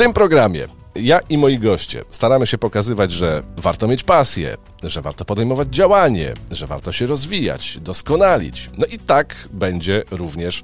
tym 0.00 0.12
programie 0.12 0.68
ja 0.94 1.20
i 1.28 1.38
moi 1.38 1.58
goście 1.58 2.04
staramy 2.10 2.46
się 2.46 2.58
pokazywać, 2.58 3.12
że 3.12 3.42
warto 3.56 3.88
mieć 3.88 4.02
pasję, 4.02 4.56
że 4.82 5.02
warto 5.02 5.24
podejmować 5.24 5.68
działanie, 5.68 6.34
że 6.50 6.66
warto 6.66 6.92
się 6.92 7.06
rozwijać, 7.06 7.78
doskonalić. 7.78 8.70
No 8.78 8.86
i 8.86 8.98
tak 8.98 9.34
będzie 9.50 10.02
również 10.10 10.62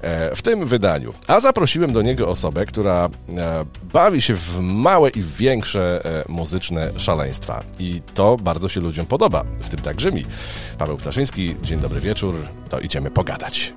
e, 0.00 0.36
w 0.36 0.42
tym 0.42 0.66
wydaniu. 0.66 1.14
A 1.26 1.40
zaprosiłem 1.40 1.92
do 1.92 2.02
niego 2.02 2.28
osobę, 2.28 2.66
która 2.66 3.08
e, 3.28 3.64
bawi 3.92 4.22
się 4.22 4.34
w 4.34 4.60
małe 4.60 5.10
i 5.10 5.22
większe 5.22 6.04
e, 6.04 6.24
muzyczne 6.28 6.90
szaleństwa. 6.96 7.62
I 7.78 8.02
to 8.14 8.36
bardzo 8.36 8.68
się 8.68 8.80
ludziom 8.80 9.06
podoba, 9.06 9.44
w 9.60 9.68
tym 9.68 9.80
także 9.80 10.12
mi. 10.12 10.24
Paweł 10.78 10.96
Ptaszyński, 10.96 11.56
dzień 11.62 11.80
dobry 11.80 12.00
wieczór, 12.00 12.34
to 12.68 12.80
idziemy 12.80 13.10
pogadać. 13.10 13.74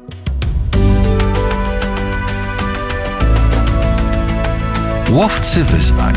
Łowcy 5.11 5.63
wyzwań. 5.63 6.15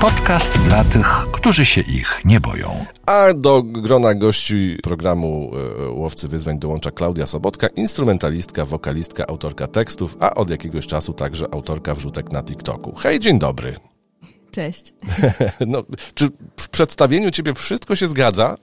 Podcast 0.00 0.62
dla 0.62 0.84
tych, 0.84 1.06
którzy 1.32 1.66
się 1.66 1.80
ich 1.80 2.20
nie 2.24 2.40
boją. 2.40 2.84
A 3.06 3.32
do 3.34 3.62
grona 3.62 4.14
gości 4.14 4.76
programu 4.82 5.50
e, 5.84 5.88
Łowcy 5.88 6.28
Wyzwań 6.28 6.58
dołącza 6.58 6.90
Klaudia 6.90 7.26
Sobotka, 7.26 7.66
instrumentalistka, 7.66 8.64
wokalistka, 8.64 9.26
autorka 9.26 9.66
tekstów, 9.66 10.16
a 10.20 10.34
od 10.34 10.50
jakiegoś 10.50 10.86
czasu 10.86 11.12
także 11.12 11.46
autorka 11.54 11.94
wrzutek 11.94 12.32
na 12.32 12.42
TikToku. 12.42 12.94
Hej, 12.94 13.20
dzień 13.20 13.38
dobry. 13.38 13.76
Cześć. 14.50 14.94
No, 15.66 15.82
czy 16.14 16.28
w 16.60 16.68
przedstawieniu 16.68 17.30
ciebie 17.30 17.54
wszystko 17.54 17.96
się 17.96 18.08
zgadza? 18.08 18.56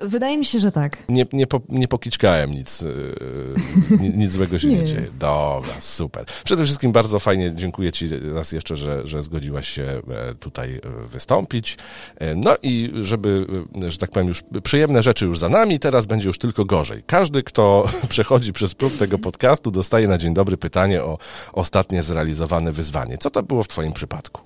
Wydaje 0.00 0.38
mi 0.38 0.44
się, 0.44 0.58
że 0.58 0.72
tak. 0.72 1.02
Nie, 1.08 1.26
nie, 1.32 1.46
po, 1.46 1.60
nie 1.68 1.88
pokiczkałem 1.88 2.50
nic, 2.50 2.80
yy, 2.80 4.10
nic 4.16 4.30
złego 4.30 4.58
się 4.58 4.68
nie. 4.68 4.76
nie 4.78 4.84
dzieje. 4.84 5.06
Dobra, 5.18 5.80
super. 5.80 6.24
Przede 6.44 6.64
wszystkim 6.64 6.92
bardzo 6.92 7.18
fajnie 7.18 7.54
dziękuję 7.54 7.92
Ci 7.92 8.08
raz 8.34 8.52
jeszcze, 8.52 8.76
że, 8.76 9.06
że 9.06 9.22
zgodziłaś 9.22 9.68
się 9.68 9.82
e, 9.82 10.34
tutaj 10.34 10.74
e, 10.76 11.06
wystąpić. 11.06 11.78
E, 12.16 12.34
no 12.34 12.56
i 12.62 12.92
żeby, 13.00 13.46
że 13.88 13.98
tak 13.98 14.10
powiem, 14.10 14.28
już 14.28 14.42
przyjemne 14.62 15.02
rzeczy 15.02 15.26
już 15.26 15.38
za 15.38 15.48
nami, 15.48 15.78
teraz 15.78 16.06
będzie 16.06 16.26
już 16.26 16.38
tylko 16.38 16.64
gorzej. 16.64 17.02
Każdy, 17.06 17.42
kto 17.42 17.84
przechodzi 18.08 18.52
przez 18.52 18.74
próg 18.74 18.92
tego 18.92 19.18
podcastu, 19.18 19.70
dostaje 19.70 20.08
na 20.08 20.18
dzień 20.18 20.34
dobry 20.34 20.56
pytanie 20.56 21.02
o 21.02 21.18
ostatnie 21.52 22.02
zrealizowane 22.02 22.72
wyzwanie. 22.72 23.18
Co 23.18 23.30
to 23.30 23.42
było 23.42 23.62
w 23.62 23.68
Twoim 23.68 23.92
przypadku? 23.92 24.40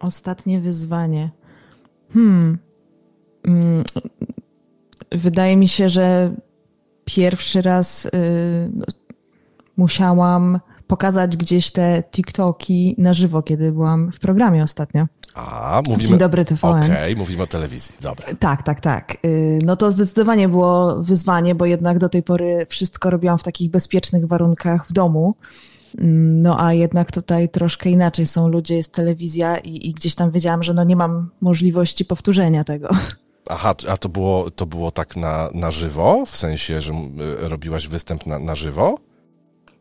Ostatnie 0.00 0.60
wyzwanie. 0.60 1.30
Hmm. 2.12 2.58
Wydaje 5.14 5.56
mi 5.56 5.68
się, 5.68 5.88
że 5.88 6.34
pierwszy 7.04 7.62
raz 7.62 8.06
y, 8.06 8.10
musiałam 9.76 10.60
pokazać 10.86 11.36
gdzieś 11.36 11.70
te 11.70 12.02
TikToki 12.10 12.94
na 12.98 13.14
żywo, 13.14 13.42
kiedy 13.42 13.72
byłam 13.72 14.12
w 14.12 14.20
programie 14.20 14.62
ostatnio. 14.62 15.06
A, 15.34 15.82
mówimy... 15.88 16.08
Dzień 16.08 16.18
dobry 16.18 16.44
TVN. 16.44 16.70
Okej, 16.70 16.90
okay, 16.90 17.16
mówimy 17.16 17.42
o 17.42 17.46
telewizji, 17.46 17.94
dobra. 18.00 18.26
Tak, 18.38 18.62
tak, 18.62 18.80
tak. 18.80 19.16
Y, 19.24 19.58
no 19.64 19.76
to 19.76 19.92
zdecydowanie 19.92 20.48
było 20.48 21.02
wyzwanie, 21.02 21.54
bo 21.54 21.66
jednak 21.66 21.98
do 21.98 22.08
tej 22.08 22.22
pory 22.22 22.66
wszystko 22.68 23.10
robiłam 23.10 23.38
w 23.38 23.42
takich 23.42 23.70
bezpiecznych 23.70 24.26
warunkach 24.26 24.86
w 24.86 24.92
domu. 24.92 25.34
Mm, 25.98 26.42
no 26.42 26.64
a 26.64 26.72
jednak 26.72 27.12
tutaj 27.12 27.48
troszkę 27.48 27.90
inaczej 27.90 28.26
są 28.26 28.48
ludzie, 28.48 28.76
jest 28.76 28.94
telewizja 28.94 29.58
i, 29.58 29.88
i 29.88 29.92
gdzieś 29.92 30.14
tam 30.14 30.30
wiedziałam, 30.30 30.62
że 30.62 30.74
no 30.74 30.84
nie 30.84 30.96
mam 30.96 31.30
możliwości 31.40 32.04
powtórzenia 32.04 32.64
tego. 32.64 32.88
Aha, 33.48 33.74
a 33.88 33.96
to 33.96 34.08
było, 34.08 34.50
to 34.50 34.66
było 34.66 34.90
tak 34.90 35.16
na, 35.16 35.48
na 35.54 35.70
żywo? 35.70 36.26
W 36.26 36.36
sensie, 36.36 36.80
że 36.80 36.92
y, 36.92 37.48
robiłaś 37.48 37.88
występ 37.88 38.26
na, 38.26 38.38
na 38.38 38.54
żywo? 38.54 38.98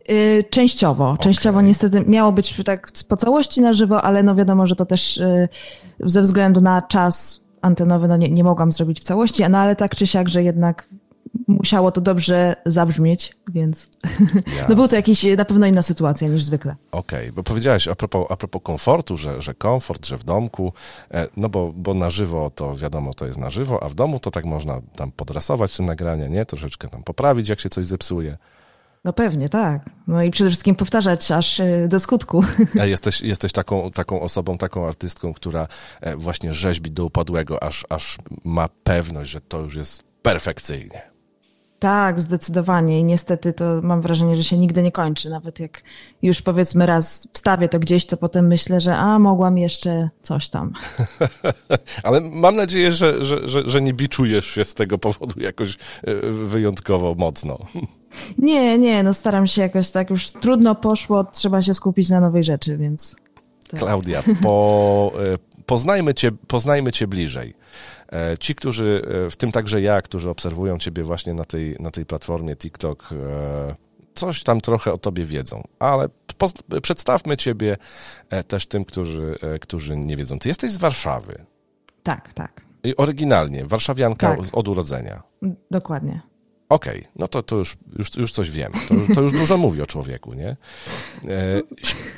Yy, 0.09 0.43
częściowo. 0.49 1.09
Okay. 1.09 1.23
Częściowo 1.23 1.61
niestety 1.61 2.01
miało 2.01 2.31
być 2.31 2.63
tak 2.65 2.91
po 3.07 3.17
całości 3.17 3.61
na 3.61 3.73
żywo, 3.73 4.01
ale 4.01 4.23
no 4.23 4.35
wiadomo, 4.35 4.67
że 4.67 4.75
to 4.75 4.85
też 4.85 5.17
yy, 5.17 5.49
ze 5.99 6.21
względu 6.21 6.61
na 6.61 6.81
czas 6.81 7.41
antenowy 7.61 8.07
no 8.07 8.17
nie, 8.17 8.29
nie 8.31 8.43
mogłam 8.43 8.71
zrobić 8.71 8.99
w 8.99 9.03
całości, 9.03 9.43
no 9.49 9.57
ale 9.57 9.75
tak 9.75 9.95
czy 9.95 10.07
siak, 10.07 10.29
że 10.29 10.43
jednak 10.43 10.87
musiało 11.51 11.91
to 11.91 12.01
dobrze 12.01 12.55
zabrzmieć, 12.65 13.35
więc 13.53 13.89
no 14.69 14.75
był 14.75 14.87
to 14.87 14.95
jakiś 14.95 15.25
na 15.37 15.45
pewno 15.45 15.65
inna 15.67 15.81
sytuacja 15.81 16.27
niż 16.27 16.43
zwykle. 16.43 16.75
Okej, 16.91 17.19
okay, 17.19 17.31
bo 17.31 17.43
powiedziałeś 17.43 17.87
a 17.87 17.95
propos, 17.95 18.25
a 18.29 18.35
propos 18.35 18.61
komfortu, 18.63 19.17
że, 19.17 19.41
że 19.41 19.53
komfort, 19.53 20.05
że 20.05 20.17
w 20.17 20.23
domku, 20.23 20.73
e, 21.11 21.27
no 21.37 21.49
bo, 21.49 21.73
bo 21.75 21.93
na 21.93 22.09
żywo 22.09 22.51
to 22.55 22.75
wiadomo, 22.75 23.13
to 23.13 23.25
jest 23.25 23.39
na 23.39 23.49
żywo, 23.49 23.83
a 23.83 23.89
w 23.89 23.95
domu 23.95 24.19
to 24.19 24.31
tak 24.31 24.45
można 24.45 24.81
tam 24.95 25.11
podrasować 25.11 25.77
te 25.77 25.83
nagrania, 25.83 26.27
nie? 26.27 26.45
Troszeczkę 26.45 26.87
tam 26.89 27.03
poprawić, 27.03 27.49
jak 27.49 27.59
się 27.59 27.69
coś 27.69 27.85
zepsuje. 27.85 28.37
No 29.03 29.13
pewnie, 29.13 29.49
tak. 29.49 29.89
No 30.07 30.23
i 30.23 30.31
przede 30.31 30.49
wszystkim 30.49 30.75
powtarzać 30.75 31.31
aż 31.31 31.59
e, 31.59 31.87
do 31.87 31.99
skutku. 31.99 32.43
A 32.81 32.85
jesteś, 32.85 33.21
jesteś 33.21 33.51
taką, 33.51 33.91
taką 33.91 34.21
osobą, 34.21 34.57
taką 34.57 34.87
artystką, 34.87 35.33
która 35.33 35.67
e, 36.01 36.15
właśnie 36.15 36.53
rzeźbi 36.53 36.91
do 36.91 37.05
upadłego, 37.05 37.63
aż, 37.63 37.85
aż 37.89 38.17
ma 38.43 38.69
pewność, 38.83 39.31
że 39.31 39.41
to 39.41 39.59
już 39.59 39.75
jest 39.75 40.03
perfekcyjnie. 40.21 41.10
Tak, 41.81 42.19
zdecydowanie. 42.19 42.99
I 42.99 43.03
niestety 43.03 43.53
to 43.53 43.65
mam 43.83 44.01
wrażenie, 44.01 44.35
że 44.35 44.43
się 44.43 44.57
nigdy 44.57 44.83
nie 44.83 44.91
kończy. 44.91 45.29
Nawet 45.29 45.59
jak 45.59 45.83
już 46.21 46.41
powiedzmy 46.41 46.85
raz 46.85 47.27
wstawię 47.33 47.69
to 47.69 47.79
gdzieś, 47.79 48.05
to 48.05 48.17
potem 48.17 48.47
myślę, 48.47 48.81
że 48.81 48.97
a, 48.97 49.19
mogłam 49.19 49.57
jeszcze 49.57 50.09
coś 50.21 50.49
tam. 50.49 50.73
Ale 52.03 52.21
mam 52.21 52.55
nadzieję, 52.55 52.91
że, 52.91 53.23
że, 53.23 53.47
że, 53.47 53.67
że 53.67 53.81
nie 53.81 53.93
biczujesz 53.93 54.45
się 54.45 54.65
z 54.65 54.73
tego 54.73 54.97
powodu 54.97 55.39
jakoś 55.39 55.77
e, 56.03 56.31
wyjątkowo 56.31 57.15
mocno. 57.15 57.57
Nie, 58.37 58.77
nie, 58.77 59.03
no 59.03 59.13
staram 59.13 59.47
się 59.47 59.61
jakoś 59.61 59.91
tak, 59.91 60.09
już 60.09 60.31
trudno 60.31 60.75
poszło, 60.75 61.23
trzeba 61.23 61.61
się 61.61 61.73
skupić 61.73 62.09
na 62.09 62.19
nowej 62.19 62.43
rzeczy, 62.43 62.77
więc... 62.77 63.15
Tak. 63.69 63.79
Klaudia, 63.79 64.23
po, 64.43 65.11
e, 65.33 65.37
poznajmy, 65.65 66.13
cię, 66.13 66.31
poznajmy 66.47 66.91
cię 66.91 67.07
bliżej. 67.07 67.53
E, 68.11 68.37
ci, 68.37 68.55
którzy, 68.55 69.01
e, 69.25 69.29
w 69.29 69.35
tym 69.35 69.51
także 69.51 69.81
ja, 69.81 70.01
którzy 70.01 70.29
obserwują 70.29 70.77
Ciebie 70.77 71.03
właśnie 71.03 71.33
na 71.33 71.45
tej, 71.45 71.75
na 71.79 71.91
tej 71.91 72.05
platformie 72.05 72.55
TikTok, 72.55 73.09
e, 73.11 73.75
coś 74.13 74.43
tam 74.43 74.61
trochę 74.61 74.93
o 74.93 74.97
Tobie 74.97 75.25
wiedzą, 75.25 75.67
ale 75.79 76.09
przedstawmy 76.81 77.37
Ciebie 77.37 77.77
też 78.47 78.65
tym, 78.65 78.85
którzy, 78.85 79.35
którzy 79.61 79.97
nie 79.97 80.17
wiedzą. 80.17 80.39
Ty 80.39 80.49
jesteś 80.49 80.71
z 80.71 80.77
Warszawy. 80.77 81.45
Tak, 82.03 82.33
tak. 82.33 82.61
I 82.83 82.95
oryginalnie, 82.95 83.65
warszawianka 83.65 84.35
tak. 84.35 84.45
od 84.53 84.67
urodzenia. 84.67 85.23
Dokładnie. 85.71 86.21
Okej, 86.69 86.99
okay, 86.99 87.11
no 87.15 87.27
to, 87.27 87.43
to 87.43 87.55
już, 87.55 87.77
już, 87.97 88.15
już 88.15 88.31
coś 88.31 88.51
wiem. 88.51 88.71
To, 88.87 89.15
to 89.15 89.21
już 89.21 89.31
dużo 89.31 89.57
mówi 89.57 89.81
o 89.81 89.85
człowieku, 89.85 90.33
nie? 90.33 90.57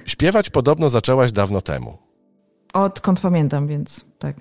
Śpiewać 0.06 0.50
podobno 0.50 0.90
zaczęłaś 0.90 1.31
dawno 1.31 1.62
temu. 1.62 1.98
Odkąd 2.74 3.20
pamiętam, 3.20 3.68
więc 3.68 4.06
tak. 4.20 4.36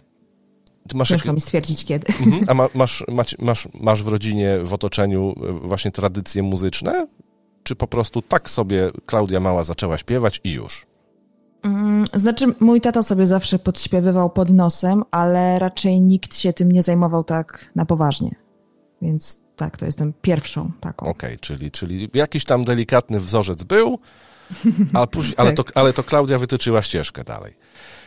Ty 0.88 0.96
masz 0.96 1.08
Ciężko 1.08 1.28
jak... 1.28 1.34
mi 1.34 1.40
stwierdzić 1.40 1.84
kiedy. 1.84 2.06
Mhm. 2.08 2.44
A 2.48 2.54
ma, 2.54 2.68
masz, 2.74 3.04
masz, 3.38 3.68
masz 3.80 4.02
w 4.02 4.08
rodzinie, 4.08 4.58
w 4.62 4.74
otoczeniu 4.74 5.34
e, 5.48 5.52
właśnie 5.52 5.90
tradycje 5.90 6.42
muzyczne? 6.42 7.06
Czy 7.62 7.76
po 7.76 7.86
prostu 7.86 8.22
tak 8.22 8.50
sobie 8.50 8.90
Klaudia 9.06 9.40
Mała 9.40 9.64
zaczęła 9.64 9.98
śpiewać 9.98 10.40
i 10.44 10.52
już? 10.52 10.86
Mm, 11.62 12.06
znaczy, 12.14 12.54
mój 12.60 12.80
tata 12.80 13.02
sobie 13.02 13.26
zawsze 13.26 13.58
podśpiewywał 13.58 14.30
pod 14.30 14.50
nosem, 14.50 15.04
ale 15.10 15.58
raczej 15.58 16.00
nikt 16.00 16.36
się 16.36 16.52
tym 16.52 16.72
nie 16.72 16.82
zajmował 16.82 17.24
tak 17.24 17.70
na 17.74 17.86
poważnie. 17.86 18.34
Więc 19.02 19.46
tak, 19.56 19.76
to 19.76 19.86
jestem 19.86 20.12
pierwszą 20.22 20.70
taką. 20.80 21.06
Okej, 21.06 21.30
okay, 21.30 21.38
czyli, 21.38 21.70
czyli 21.70 22.10
jakiś 22.14 22.44
tam 22.44 22.64
delikatny 22.64 23.20
wzorzec 23.20 23.62
był, 23.62 23.98
ale, 24.92 25.06
później, 25.06 25.34
ale, 25.36 25.52
to, 25.52 25.64
ale 25.74 25.92
to 25.92 26.02
Klaudia 26.02 26.38
wytyczyła 26.38 26.82
ścieżkę 26.82 27.24
dalej. 27.24 27.54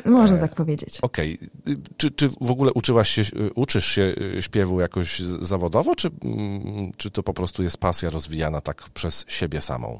Można 0.06 0.38
e, 0.38 0.39
tak 0.39 0.56
powiedzieć. 0.56 1.00
Okej. 1.01 1.39
Okay. 1.61 1.78
Czy, 1.97 2.11
czy 2.11 2.29
w 2.41 2.51
ogóle 2.51 2.73
uczyłaś 2.73 3.09
się, 3.09 3.23
uczysz 3.56 3.85
się 3.85 4.13
y, 4.38 4.41
śpiewu 4.41 4.81
jakoś 4.81 5.19
zawodowo, 5.19 5.95
czy, 5.95 6.09
mm, 6.23 6.91
czy 6.97 7.11
to 7.11 7.23
po 7.23 7.33
prostu 7.33 7.63
jest 7.63 7.78
pasja 7.78 8.09
rozwijana 8.09 8.61
tak 8.61 8.89
przez 8.94 9.25
siebie 9.28 9.61
samą? 9.61 10.00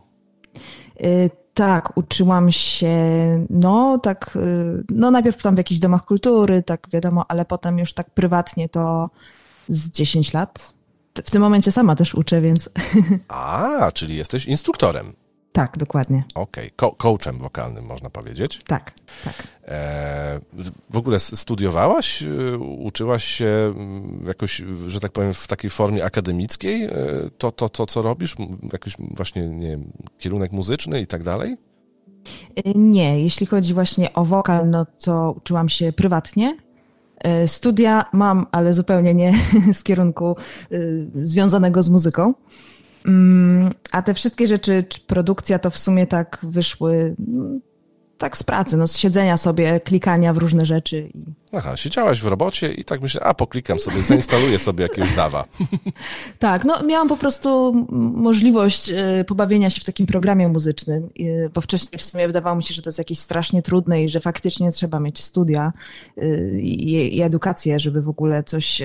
Tak, 1.53 1.97
uczyłam 1.97 2.51
się, 2.51 2.95
no 3.50 3.97
tak, 3.97 4.38
no 4.89 5.12
najpierw 5.12 5.42
tam 5.42 5.56
w 5.56 5.57
jakichś 5.57 5.80
domach 5.80 6.06
kultury, 6.06 6.63
tak 6.63 6.88
wiadomo, 6.94 7.25
ale 7.27 7.45
potem 7.45 7.80
już 7.80 7.94
tak 7.94 8.09
prywatnie 8.09 8.69
to 8.69 9.09
z 9.69 9.92
10 9.92 10.33
lat. 10.33 10.74
W 11.24 11.31
tym 11.31 11.42
momencie 11.42 11.71
sama 11.71 11.95
też 11.95 12.15
uczę, 12.15 12.42
więc... 12.42 12.69
A, 13.27 13.92
czyli 13.94 14.15
jesteś 14.15 14.45
instruktorem. 14.45 15.13
Tak, 15.56 15.78
dokładnie. 15.78 16.24
Okej, 16.36 16.72
okay. 16.78 16.98
coachem 16.98 17.38
wokalnym 17.38 17.86
można 17.86 18.10
powiedzieć. 18.10 18.62
Tak, 18.68 18.94
tak. 19.24 19.48
E, 19.66 20.40
w 20.90 20.98
ogóle 20.98 21.19
studiowałaś, 21.19 22.24
e, 22.24 22.57
uczyłaś 22.57 23.24
się 23.24 23.74
mm, 23.75 24.24
jakoś, 24.28 24.63
że 24.88 25.00
tak 25.00 25.12
powiem, 25.12 25.34
w 25.34 25.48
takiej 25.48 25.69
formie 25.69 26.06
akademickiej 26.06 26.84
e, 26.84 26.92
to, 27.38 27.52
to, 27.52 27.69
to 27.69 27.86
co 27.86 28.02
robisz? 28.02 28.36
Jakiś 28.74 28.96
właśnie, 29.00 29.50
nie 29.50 29.69
wiem, 29.69 29.92
kierunek 30.18 30.52
muzyczny 30.52 31.02
i 31.02 31.07
tak 31.07 31.24
dalej? 31.24 31.57
E, 32.56 32.72
nie, 32.75 33.22
jeśli 33.24 33.46
chodzi 33.46 33.74
właśnie 33.74 34.13
o 34.13 34.25
wokal, 34.25 34.69
no 34.69 34.86
to 35.04 35.34
uczyłam 35.38 35.69
się 35.69 35.94
prywatnie. 35.94 36.57
Studia 37.48 38.06
mam, 38.13 38.46
ale 38.52 38.74
zupełnie 38.74 39.13
nie 39.13 39.34
z 39.74 39.84
kierunku 39.84 40.36
związanego 41.24 41.81
z 41.81 41.90
muzyką. 41.90 42.34
Mm, 43.06 43.74
a 43.92 44.02
te 44.02 44.13
wszystkie 44.13 44.48
rzeczy, 44.48 44.86
czy 44.90 45.00
produkcja, 45.00 45.60
to 45.60 45.69
w 45.69 45.78
sumie 45.78 46.07
tak 46.07 46.40
wyszły 46.44 47.16
tak 48.18 48.38
z 48.38 48.44
pracy, 48.44 48.78
no 48.78 48.88
z 48.88 48.98
siedzenia 48.98 49.38
sobie, 49.38 49.80
klikania 49.80 50.34
w 50.34 50.38
różne 50.38 50.66
rzeczy. 50.66 51.10
I... 51.13 51.24
Aha, 51.54 51.78
siedziałaś 51.78 52.22
w 52.22 52.28
robocie 52.28 52.74
i 52.74 52.84
tak 52.84 53.02
myślę, 53.02 53.24
a 53.24 53.34
poklikam 53.34 53.80
sobie, 53.80 54.04
zainstaluję 54.04 54.60
sobie 54.60 54.84
jakiegoś 54.84 55.16
dawa. 55.16 55.46
tak, 56.40 56.66
no 56.66 56.84
miałam 56.84 57.07
po 57.07 57.18
prostu 57.18 57.74
możliwość 58.16 58.90
y, 58.90 59.25
pobawienia 59.28 59.69
się 59.69 59.81
w 59.81 59.84
takim 59.84 60.06
programie 60.06 60.48
muzycznym, 60.48 61.10
y, 61.19 61.50
bo 61.54 61.62
wcześniej 61.62 62.00
w 62.00 62.04
sumie 62.04 62.28
wydawało 62.28 62.56
mi 62.56 62.63
się, 62.63 62.74
że 62.74 62.81
to 62.81 62.90
jest 62.90 63.00
jakieś 63.00 63.19
strasznie 63.19 63.62
trudne 63.62 64.04
i 64.04 64.10
że 64.10 64.19
faktycznie 64.19 64.72
trzeba 64.72 65.00
mieć 65.00 65.24
studia 65.24 65.74
y, 66.18 66.60
i 66.62 67.22
edukację, 67.22 67.80
żeby 67.80 68.02
w 68.02 68.10
ogóle 68.10 68.44
coś 68.44 68.81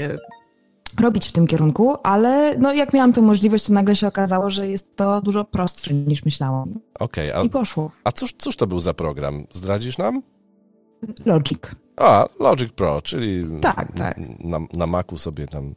robić 1.00 1.28
w 1.28 1.32
tym 1.32 1.46
kierunku, 1.46 1.96
ale 2.02 2.58
no 2.58 2.72
jak 2.72 2.92
miałam 2.92 3.12
tę 3.12 3.22
możliwość, 3.22 3.66
to 3.66 3.72
nagle 3.72 3.96
się 3.96 4.06
okazało, 4.06 4.50
że 4.50 4.68
jest 4.68 4.96
to 4.96 5.20
dużo 5.20 5.44
prostsze 5.44 5.94
niż 5.94 6.24
myślałam. 6.24 6.80
Okej, 6.94 7.32
okay, 7.32 7.46
I 7.46 7.50
poszło. 7.50 7.90
A 8.04 8.12
cóż, 8.12 8.32
cóż 8.38 8.56
to 8.56 8.66
był 8.66 8.80
za 8.80 8.94
program? 8.94 9.46
Zdradzisz 9.52 9.98
nam? 9.98 10.22
Logic. 11.24 11.60
A, 11.96 12.26
Logic 12.40 12.72
Pro, 12.72 13.02
czyli 13.02 13.46
tak, 13.60 13.92
tak. 13.96 14.18
Na, 14.38 14.58
na 14.72 14.86
Macu 14.86 15.18
sobie 15.18 15.46
tam 15.46 15.74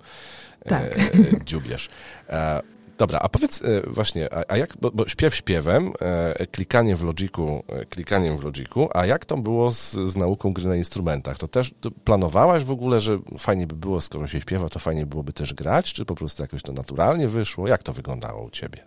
tak. 0.65 0.83
e, 0.83 1.12
dziubiesz. 1.45 1.89
E, 2.30 2.62
Dobra, 3.03 3.19
a 3.19 3.29
powiedz 3.29 3.61
e, 3.61 3.81
właśnie, 3.88 4.29
a, 4.47 4.57
jak, 4.57 4.77
bo, 4.81 4.91
bo, 4.91 5.07
śpiew 5.07 5.35
śpiewem, 5.35 5.91
e, 6.00 6.47
klikanie 6.47 6.95
w 6.95 7.03
Logiku, 7.03 7.63
e, 7.67 7.85
klikaniem 7.85 8.38
w 8.38 8.44
Logiku, 8.44 8.89
a 8.94 9.05
jak 9.05 9.25
to 9.25 9.38
było 9.38 9.71
z, 9.71 9.91
z 9.91 10.15
nauką 10.15 10.53
gry 10.53 10.65
na 10.65 10.75
instrumentach? 10.75 11.38
To 11.38 11.47
też 11.47 11.71
to 11.81 11.91
planowałaś 11.91 12.63
w 12.63 12.71
ogóle, 12.71 13.00
że 13.00 13.19
fajnie 13.38 13.67
by 13.67 13.75
było, 13.75 14.01
skoro 14.01 14.27
się 14.27 14.41
śpiewa, 14.41 14.69
to 14.69 14.79
fajnie 14.79 15.05
byłoby 15.05 15.33
też 15.33 15.53
grać, 15.53 15.94
czy 15.94 16.05
po 16.05 16.15
prostu 16.15 16.41
jakoś 16.41 16.61
to 16.61 16.73
naturalnie 16.73 17.27
wyszło? 17.27 17.67
Jak 17.67 17.83
to 17.83 17.94
wyglądało 17.94 18.44
u 18.44 18.50
ciebie? 18.50 18.79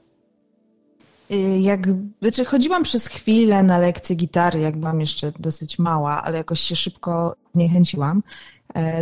Y, 1.31 1.59
jak, 1.61 1.87
znaczy 2.23 2.45
chodziłam 2.45 2.83
przez 2.83 3.07
chwilę 3.07 3.63
na 3.63 3.79
lekcje 3.79 4.17
gitary, 4.17 4.61
jak 4.61 4.77
byłam 4.77 5.01
jeszcze 5.01 5.33
dosyć 5.39 5.79
mała, 5.79 6.23
ale 6.23 6.39
jakoś 6.39 6.61
się 6.61 6.77
szybko 6.77 7.37
zniechęciłam. 7.55 8.23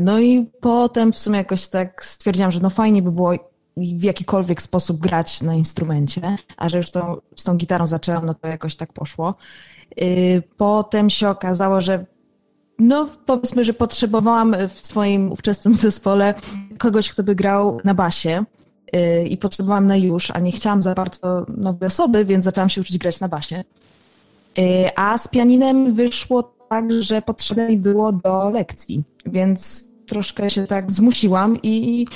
No 0.02 0.20
i 0.20 0.46
potem 0.60 1.12
w 1.12 1.18
sumie 1.18 1.38
jakoś 1.38 1.68
tak 1.68 2.04
stwierdziłam, 2.04 2.50
że 2.50 2.60
no 2.60 2.70
fajnie 2.70 3.02
by 3.02 3.12
było 3.12 3.32
w 3.76 4.02
jakikolwiek 4.02 4.62
sposób 4.62 5.00
grać 5.00 5.42
na 5.42 5.54
instrumencie, 5.54 6.36
a 6.56 6.68
że 6.68 6.76
już 6.76 6.86
z 7.36 7.44
tą 7.44 7.56
gitarą 7.56 7.86
zaczęłam, 7.86 8.26
no 8.26 8.34
to 8.34 8.48
jakoś 8.48 8.76
tak 8.76 8.92
poszło. 8.92 9.34
Y, 10.02 10.42
potem 10.56 11.10
się 11.10 11.28
okazało, 11.28 11.80
że 11.80 12.06
no 12.78 13.08
powiedzmy, 13.26 13.64
że 13.64 13.72
potrzebowałam 13.72 14.56
w 14.74 14.86
swoim 14.86 15.32
ówczesnym 15.32 15.74
zespole 15.74 16.34
kogoś, 16.78 17.10
kto 17.10 17.22
by 17.22 17.34
grał 17.34 17.80
na 17.84 17.94
basie 17.94 18.44
y, 18.96 19.24
i 19.28 19.36
potrzebowałam 19.36 19.86
na 19.86 19.96
już, 19.96 20.30
a 20.30 20.38
nie 20.38 20.52
chciałam 20.52 20.82
za 20.82 20.94
bardzo 20.94 21.46
nowej 21.56 21.86
osoby, 21.86 22.24
więc 22.24 22.44
zaczęłam 22.44 22.68
się 22.68 22.80
uczyć 22.80 22.98
grać 22.98 23.20
na 23.20 23.28
basie. 23.28 23.64
Y, 24.58 24.88
a 24.96 25.18
z 25.18 25.28
pianinem 25.28 25.94
wyszło 25.94 26.54
tak, 26.68 26.92
że 26.92 27.22
potrzebne 27.22 27.68
mi 27.68 27.76
było 27.76 28.12
do 28.12 28.50
lekcji, 28.50 29.02
więc 29.26 29.88
troszkę 30.06 30.50
się 30.50 30.66
tak 30.66 30.92
zmusiłam 30.92 31.58
i 31.62 32.06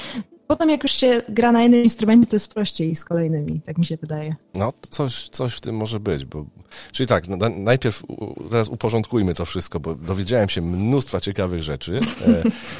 Potem 0.48 0.70
jak 0.70 0.82
już 0.82 0.92
się 0.92 1.22
gra 1.28 1.52
na 1.52 1.62
jednym 1.62 1.82
instrumencie, 1.82 2.30
to 2.30 2.36
jest 2.36 2.54
prościej 2.54 2.94
z 2.96 3.04
kolejnymi, 3.04 3.60
tak 3.66 3.78
mi 3.78 3.84
się 3.84 3.96
wydaje. 3.96 4.36
No, 4.54 4.72
coś, 4.90 5.28
coś 5.28 5.54
w 5.54 5.60
tym 5.60 5.76
może 5.76 6.00
być, 6.00 6.24
bo... 6.24 6.44
Czyli 6.92 7.06
tak, 7.06 7.28
no, 7.28 7.36
najpierw 7.48 8.02
teraz 8.50 8.68
uporządkujmy 8.68 9.34
to 9.34 9.44
wszystko, 9.44 9.80
bo 9.80 9.94
dowiedziałem 9.94 10.48
się 10.48 10.62
mnóstwa 10.62 11.20
ciekawych 11.20 11.62
rzeczy. 11.62 12.00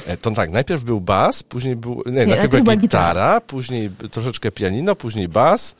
E, 0.07 0.11
e, 0.11 0.17
to 0.17 0.31
tak, 0.31 0.49
najpierw 0.49 0.83
był 0.83 1.01
bas, 1.01 1.43
później 1.43 1.75
był... 1.75 2.03
Nie, 2.05 2.11
nie 2.11 2.25
najpierw 2.25 2.63
była 2.63 2.75
gitara, 2.75 2.77
gitara, 2.77 3.41
później 3.41 3.89
troszeczkę 4.11 4.51
pianino, 4.51 4.95
później 4.95 5.27
bas, 5.27 5.75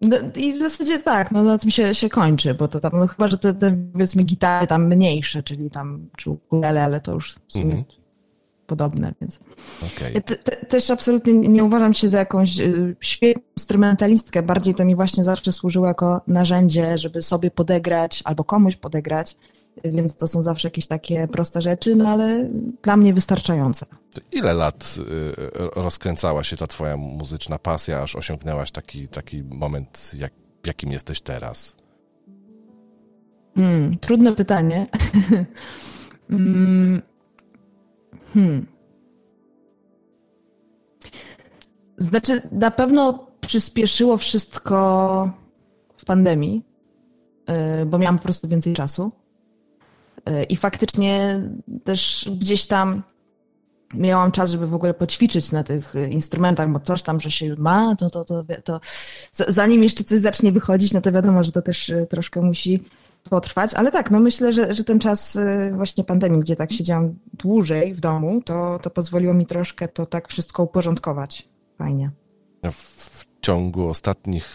no, 0.00 0.16
I 0.36 0.54
w 0.54 0.58
zasadzie 0.58 0.98
tak, 0.98 1.32
no 1.32 1.42
na 1.42 1.58
tym 1.58 1.70
się, 1.70 1.94
się 1.94 2.08
kończy, 2.08 2.54
bo 2.54 2.68
to 2.68 2.80
tam, 2.80 2.92
no 2.94 3.06
chyba, 3.06 3.28
że 3.28 3.38
te, 3.38 3.54
te 3.54 3.76
powiedzmy 3.92 4.22
gitary 4.22 4.66
tam 4.66 4.86
mniejsze, 4.86 5.42
czyli 5.42 5.70
tam 5.70 6.08
czy 6.16 6.30
ukulele, 6.30 6.84
ale 6.84 7.00
to 7.00 7.12
już 7.12 7.34
w 7.48 7.52
sumie 7.52 7.64
mm 7.64 7.76
-hmm. 7.76 7.80
jest 7.80 8.05
podobne, 8.66 9.14
więc. 9.20 9.40
Okay. 9.96 10.22
te, 10.22 10.36
te, 10.36 10.66
też 10.66 10.90
absolutnie 10.90 11.32
nie 11.34 11.64
uważam 11.64 11.94
się 11.94 12.08
za 12.08 12.18
jakąś 12.18 12.60
y, 12.60 12.96
świetną 13.00 13.46
instrumentalistkę. 13.56 14.42
Bardziej 14.42 14.74
to 14.74 14.84
mi 14.84 14.96
właśnie 14.96 15.24
zawsze 15.24 15.52
służyło 15.52 15.86
jako 15.86 16.20
narzędzie, 16.26 16.98
żeby 16.98 17.22
sobie 17.22 17.50
podegrać 17.50 18.22
albo 18.24 18.44
komuś 18.44 18.76
podegrać. 18.76 19.36
Więc 19.84 20.16
to 20.16 20.26
są 20.26 20.42
zawsze 20.42 20.68
jakieś 20.68 20.86
takie 20.86 21.28
proste 21.28 21.62
rzeczy, 21.62 21.96
no 21.96 22.08
ale 22.08 22.48
dla 22.82 22.96
mnie 22.96 23.14
wystarczające. 23.14 23.86
Ile 24.32 24.54
lat 24.54 24.96
y, 24.98 25.32
rozkręcała 25.80 26.44
się 26.44 26.56
ta 26.56 26.66
twoja 26.66 26.96
muzyczna 26.96 27.58
pasja, 27.58 28.02
aż 28.02 28.16
osiągnęłaś 28.16 28.70
taki, 28.70 29.08
taki 29.08 29.42
moment, 29.42 30.12
jak, 30.18 30.32
jakim 30.66 30.92
jesteś 30.92 31.20
teraz? 31.20 31.76
Hmm, 33.54 33.98
trudne 33.98 34.34
pytanie. 34.34 34.86
hmm. 36.28 37.02
Hmm. 38.36 38.66
Znaczy, 41.98 42.42
na 42.52 42.70
pewno 42.70 43.26
przyspieszyło 43.40 44.16
wszystko 44.16 45.30
w 45.96 46.04
pandemii, 46.04 46.62
y, 47.82 47.86
bo 47.86 47.98
miałam 47.98 48.18
po 48.18 48.22
prostu 48.22 48.48
więcej 48.48 48.74
czasu. 48.74 49.12
Y, 50.28 50.44
I 50.44 50.56
faktycznie 50.56 51.40
też 51.84 52.30
gdzieś 52.40 52.66
tam 52.66 53.02
miałam 53.94 54.32
czas, 54.32 54.50
żeby 54.50 54.66
w 54.66 54.74
ogóle 54.74 54.94
poćwiczyć 54.94 55.52
na 55.52 55.64
tych 55.64 55.94
instrumentach, 56.10 56.70
bo 56.70 56.80
coś 56.80 57.02
tam, 57.02 57.20
że 57.20 57.30
się 57.30 57.54
ma, 57.58 57.96
to, 57.96 58.10
to, 58.10 58.24
to, 58.24 58.44
to 58.64 58.80
zanim 59.48 59.82
jeszcze 59.82 60.04
coś 60.04 60.20
zacznie 60.20 60.52
wychodzić, 60.52 60.92
no 60.92 61.00
to 61.00 61.12
wiadomo, 61.12 61.42
że 61.42 61.52
to 61.52 61.62
też 61.62 61.88
y, 61.88 62.06
troszkę 62.10 62.42
musi 62.42 62.84
potrwać, 63.28 63.74
ale 63.74 63.92
tak, 63.92 64.10
no 64.10 64.20
myślę, 64.20 64.52
że, 64.52 64.74
że 64.74 64.84
ten 64.84 64.98
czas 64.98 65.36
y, 65.36 65.72
właśnie 65.74 66.04
pandemii, 66.04 66.40
gdzie 66.40 66.56
tak 66.56 66.72
siedziałam 66.72 67.14
dłużej 67.32 67.94
w 67.94 68.00
domu, 68.00 68.42
to, 68.44 68.78
to 68.82 68.90
pozwoliło 68.90 69.34
mi 69.34 69.46
troszkę 69.46 69.88
to 69.88 70.06
tak 70.06 70.28
wszystko 70.28 70.62
uporządkować. 70.62 71.48
Fajnie. 71.78 72.10
W 72.72 73.26
ciągu 73.40 73.88
ostatnich 73.88 74.46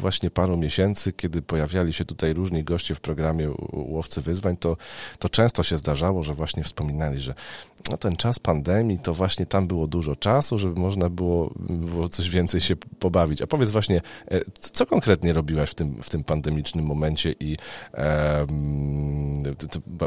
właśnie 0.00 0.30
paru 0.30 0.56
miesięcy, 0.56 1.12
kiedy 1.12 1.42
pojawiali 1.42 1.92
się 1.92 2.04
tutaj 2.04 2.32
różni 2.32 2.64
goście 2.64 2.94
w 2.94 3.00
programie 3.00 3.50
Łowcy 3.72 4.20
Wyzwań, 4.20 4.56
to, 4.56 4.76
to 5.18 5.28
często 5.28 5.62
się 5.62 5.76
zdarzało, 5.76 6.22
że 6.22 6.34
właśnie 6.34 6.62
wspominali, 6.62 7.20
że 7.20 7.34
no 7.90 7.96
ten 7.96 8.16
czas 8.16 8.38
pandemii, 8.38 8.98
to 8.98 9.14
właśnie 9.14 9.46
tam 9.46 9.66
było 9.66 9.86
dużo 9.86 10.16
czasu, 10.16 10.58
żeby 10.58 10.80
można 10.80 11.10
było, 11.10 11.54
było 11.68 12.08
coś 12.08 12.30
więcej 12.30 12.60
się 12.60 12.76
pobawić. 12.76 13.42
A 13.42 13.46
powiedz 13.46 13.70
właśnie, 13.70 14.00
e, 14.30 14.40
co 14.58 14.86
konkretnie 14.86 15.32
robiłaś 15.32 15.70
w 15.70 15.74
tym, 15.74 16.02
w 16.02 16.10
tym 16.10 16.24
pandemicznym 16.24 16.84
momencie 16.84 17.34
i 17.40 17.56
e, 17.94 18.46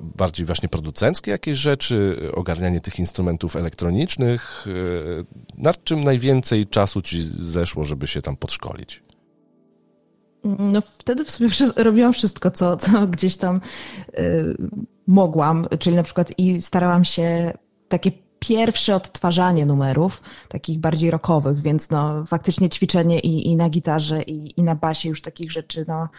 bardziej 0.02 0.46
właśnie 0.46 0.70
producenckie 0.70 1.32
jakieś 1.32 1.58
rzeczy, 1.58 2.30
ogarnianie 2.34 2.82
tych 2.82 3.00
instrumentów 3.00 3.56
elektronicznych, 3.56 4.66
e, 4.68 4.72
nad 5.58 5.84
czym 5.84 6.04
najwięcej 6.04 6.68
czasu 6.68 7.02
ci 7.02 7.22
zeszło, 7.24 7.84
żeby 7.84 8.08
się 8.08 8.22
tam 8.22 8.38
podszkolić? 8.38 9.04
No 10.44 10.82
wtedy 10.82 11.26
w 11.26 11.32
sobie 11.32 11.50
robiłam 11.76 12.14
wszystko, 12.14 12.52
co, 12.52 12.78
co 12.78 13.08
gdzieś 13.08 13.38
tam 13.38 13.62
y, 14.20 14.58
mogłam, 15.08 15.68
czyli 15.80 15.96
na 15.96 16.04
przykład 16.04 16.40
i 16.40 16.62
starałam 16.62 17.06
się 17.06 17.54
takie 17.90 18.12
pierwsze 18.40 18.96
odtwarzanie 18.96 19.66
numerów, 19.66 20.22
takich 20.50 20.80
bardziej 20.80 21.12
rockowych, 21.12 21.62
więc 21.62 21.90
no 21.90 22.26
faktycznie 22.26 22.70
ćwiczenie 22.70 23.20
i, 23.20 23.48
i 23.48 23.56
na 23.56 23.70
gitarze, 23.70 24.22
i, 24.22 24.60
i 24.60 24.64
na 24.64 24.76
basie 24.76 25.10
już 25.10 25.22
takich 25.22 25.52
rzeczy, 25.52 25.86
no, 25.88 26.10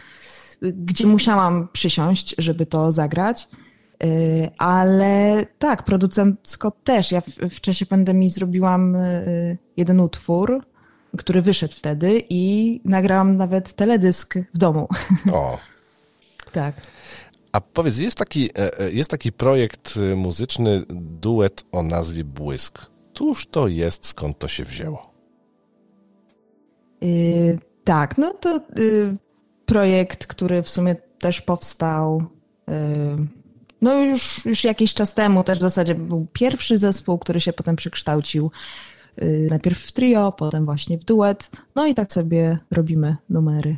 gdzie 0.62 1.07
musiałam 1.07 1.69
przysiąść, 1.73 2.35
żeby 2.38 2.67
to 2.67 2.93
zagrać. 2.93 3.49
Y, 4.05 4.50
ale 4.59 5.47
tak, 5.59 5.83
producencko 5.83 6.71
też. 6.71 7.12
Ja 7.12 7.21
w, 7.21 7.26
w 7.50 7.61
czasie 7.61 7.87
pandemii 7.87 8.29
zrobiłam 8.29 8.97
y, 8.97 9.59
jeden 9.76 10.00
utwór, 10.00 10.64
który 11.19 11.42
wyszedł 11.42 11.75
wtedy 11.75 12.23
i 12.28 12.81
nagrałam 12.85 13.37
nawet 13.37 13.73
teledysk 13.73 14.35
w 14.54 14.59
domu. 14.59 14.88
O. 15.33 15.59
tak. 16.52 16.75
A 17.52 17.61
powiedz, 17.61 17.99
jest 17.99 18.16
taki, 18.16 18.50
e, 18.59 18.78
e, 18.81 18.92
jest 18.92 19.11
taki 19.11 19.33
projekt 19.33 19.95
e, 19.97 20.16
muzyczny, 20.16 20.83
duet 20.90 21.64
o 21.73 21.83
nazwie 21.83 22.25
Błysk. 22.25 22.78
Cóż 23.14 23.47
to 23.47 23.69
jest, 23.69 24.07
skąd 24.07 24.38
to 24.38 24.49
się 24.49 24.64
wzięło? 24.64 25.12
Yy, 27.00 27.59
tak, 27.85 28.19
no 28.19 28.35
to 28.35 28.61
yy, 28.76 29.16
projekt, 29.66 30.26
który 30.26 30.62
w 30.62 30.69
sumie 30.69 30.97
też 31.19 31.40
powstał 31.40 32.23
yy, 32.69 32.75
no 33.83 34.02
już, 34.02 34.45
już 34.45 34.64
jakiś 34.64 34.95
czas 34.95 35.14
temu, 35.14 35.45
też 35.45 35.59
w 35.59 35.62
zasadzie 35.62 35.95
był 35.95 36.26
pierwszy 36.33 36.78
zespół, 36.78 37.19
który 37.19 37.40
się 37.40 37.52
potem 37.52 37.76
przekształcił 37.76 38.50
najpierw 39.50 39.78
w 39.78 39.92
trio, 39.92 40.33
potem 40.33 40.64
właśnie 40.64 40.99
w 40.99 41.04
duet, 41.04 41.50
no 41.75 41.87
i 41.87 41.95
tak 41.95 42.12
sobie 42.12 42.59
robimy 42.71 43.16
numery. 43.31 43.76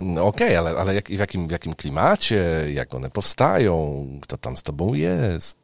No 0.00 0.26
okej, 0.26 0.48
okay, 0.48 0.58
ale, 0.58 0.80
ale 0.80 0.94
jak, 0.94 1.08
w, 1.08 1.18
jakim, 1.18 1.48
w 1.48 1.50
jakim 1.50 1.74
klimacie, 1.74 2.66
jak 2.72 2.94
one 2.94 3.10
powstają, 3.10 4.06
kto 4.20 4.36
tam 4.36 4.56
z 4.56 4.62
tobą 4.62 4.94
jest 4.94 5.58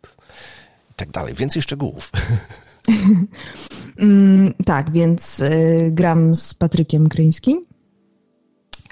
i 0.91 0.95
tak 0.97 1.11
dalej. 1.11 1.35
Więcej 1.35 1.63
szczegółów. 1.63 2.13
mm, 3.99 4.55
tak, 4.65 4.91
więc 4.91 5.41
y, 5.41 5.91
gram 5.93 6.35
z 6.35 6.55
Patrykiem 6.55 7.09
Kryńskim. 7.09 7.67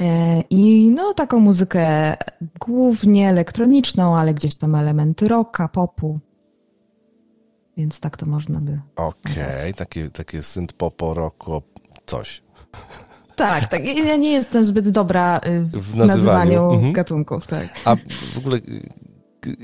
E, 0.00 0.40
I 0.50 0.90
no 0.90 1.14
taką 1.14 1.40
muzykę 1.40 2.16
głównie 2.60 3.28
elektroniczną, 3.28 4.16
ale 4.16 4.34
gdzieś 4.34 4.54
tam 4.54 4.74
elementy 4.74 5.28
rocka, 5.28 5.68
popu. 5.68 6.18
Więc 7.76 8.00
tak 8.00 8.16
to 8.16 8.26
można 8.26 8.60
by. 8.60 8.80
Okej, 8.96 9.32
okay, 9.34 9.74
takie, 9.74 10.10
takie 10.10 10.42
synth 10.42 10.74
popo, 10.74 11.14
rocko, 11.14 11.62
coś. 12.06 12.42
Tak, 13.36 13.68
tak. 13.68 13.86
Ja 13.86 14.16
nie 14.16 14.32
jestem 14.32 14.64
zbyt 14.64 14.88
dobra 14.88 15.40
y, 15.46 15.60
w, 15.60 15.70
w 15.70 15.74
nazywaniu, 15.74 16.06
nazywaniu 16.06 16.70
mhm. 16.70 16.92
gatunków, 16.92 17.46
tak. 17.46 17.68
A 17.84 17.96
w 18.34 18.38
ogóle 18.38 18.58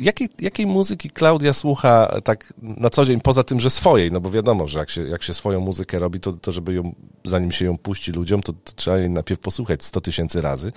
jakiej, 0.01 0.29
jakiej 0.41 0.67
muzyki 0.67 1.11
Klaudia 1.11 1.53
słucha 1.53 2.21
tak 2.25 2.55
na 2.63 2.91
co 2.91 3.05
dzień, 3.05 3.21
poza 3.21 3.43
tym, 3.43 3.61
że 3.61 3.71
swojej? 3.71 4.13
No 4.13 4.21
bo 4.21 4.31
wiadomo, 4.31 4.67
że 4.67 4.79
jak 4.79 4.91
się, 4.91 5.03
jak 5.03 5.23
się 5.23 5.35
swoją 5.35 5.61
muzykę 5.61 5.99
robi, 5.99 6.21
to, 6.21 6.33
to 6.33 6.53
żeby 6.53 6.75
ją, 6.75 6.95
zanim 7.25 7.53
się 7.53 7.65
ją 7.65 7.79
puści 7.79 8.13
ludziom, 8.13 8.43
to, 8.43 8.53
to 8.53 8.73
trzeba 8.77 8.99
jej 8.99 9.11
najpierw 9.11 9.41
posłuchać 9.41 9.85
100 9.85 10.01
tysięcy 10.01 10.41
razy. 10.41 10.73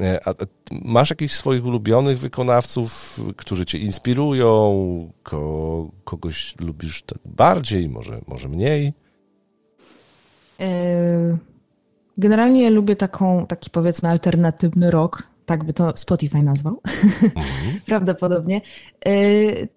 E, 0.00 0.28
a, 0.28 0.34
masz 0.72 1.10
jakichś 1.10 1.34
swoich 1.34 1.66
ulubionych 1.66 2.18
wykonawców, 2.18 3.20
którzy 3.36 3.64
cię 3.64 3.78
inspirują? 3.78 5.12
Ko, 5.22 5.90
kogoś 6.04 6.54
lubisz 6.60 7.02
tak 7.02 7.18
bardziej, 7.24 7.88
może, 7.88 8.20
może 8.28 8.48
mniej? 8.48 8.92
E, 10.60 11.38
generalnie 12.18 12.70
lubię 12.70 12.96
taką, 12.96 13.46
taki 13.46 13.70
powiedzmy 13.70 14.08
alternatywny 14.08 14.90
rock 14.90 15.29
tak 15.50 15.64
by 15.64 15.72
to 15.72 15.92
Spotify 15.96 16.42
nazwał, 16.42 16.80
mhm. 17.22 17.80
prawdopodobnie. 17.86 18.60
Y, 19.08 19.68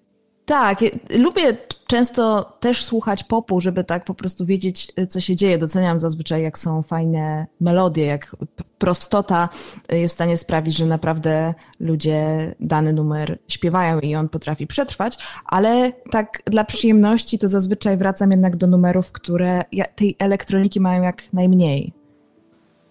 tak, 0.46 0.80
lubię 1.18 1.58
często 1.88 2.44
też 2.60 2.84
słuchać 2.84 3.24
popu, 3.24 3.62
żeby 3.62 3.84
tak 3.84 4.06
po 4.06 4.14
prostu 4.14 4.46
wiedzieć, 4.46 4.94
co 5.10 5.22
się 5.22 5.36
dzieje. 5.36 5.58
Doceniam 5.58 6.00
zazwyczaj, 6.00 6.44
jak 6.44 6.58
są 6.58 6.84
fajne 6.84 7.48
melodie, 7.60 8.06
jak 8.06 8.36
prostota 8.78 9.50
jest 9.92 10.14
w 10.14 10.18
stanie 10.18 10.38
sprawić, 10.38 10.78
że 10.78 10.86
naprawdę 10.86 11.54
ludzie 11.80 12.56
dany 12.60 12.94
numer 12.94 13.40
śpiewają 13.48 14.00
i 14.00 14.16
on 14.16 14.30
potrafi 14.30 14.68
przetrwać, 14.68 15.18
ale 15.46 15.92
tak 16.12 16.42
dla 16.46 16.64
przyjemności 16.64 17.40
to 17.40 17.48
zazwyczaj 17.48 17.98
wracam 17.98 18.32
jednak 18.32 18.56
do 18.56 18.68
numerów, 18.68 19.12
które 19.12 19.62
tej 19.96 20.16
elektroniki 20.20 20.80
mają 20.80 21.04
jak 21.04 21.34
najmniej. 21.34 21.94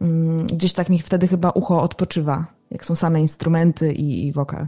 Mm, 0.01 0.47
gdzieś 0.47 0.73
tak 0.73 0.89
mi 0.89 0.99
wtedy 0.99 1.29
chyba 1.29 1.51
ucho 1.51 1.83
odpoczywa 1.83 2.62
jak 2.73 2.85
są 2.85 2.95
same 2.95 3.21
instrumenty 3.21 3.93
i, 3.93 4.27
i 4.27 4.33
wokal. 4.33 4.67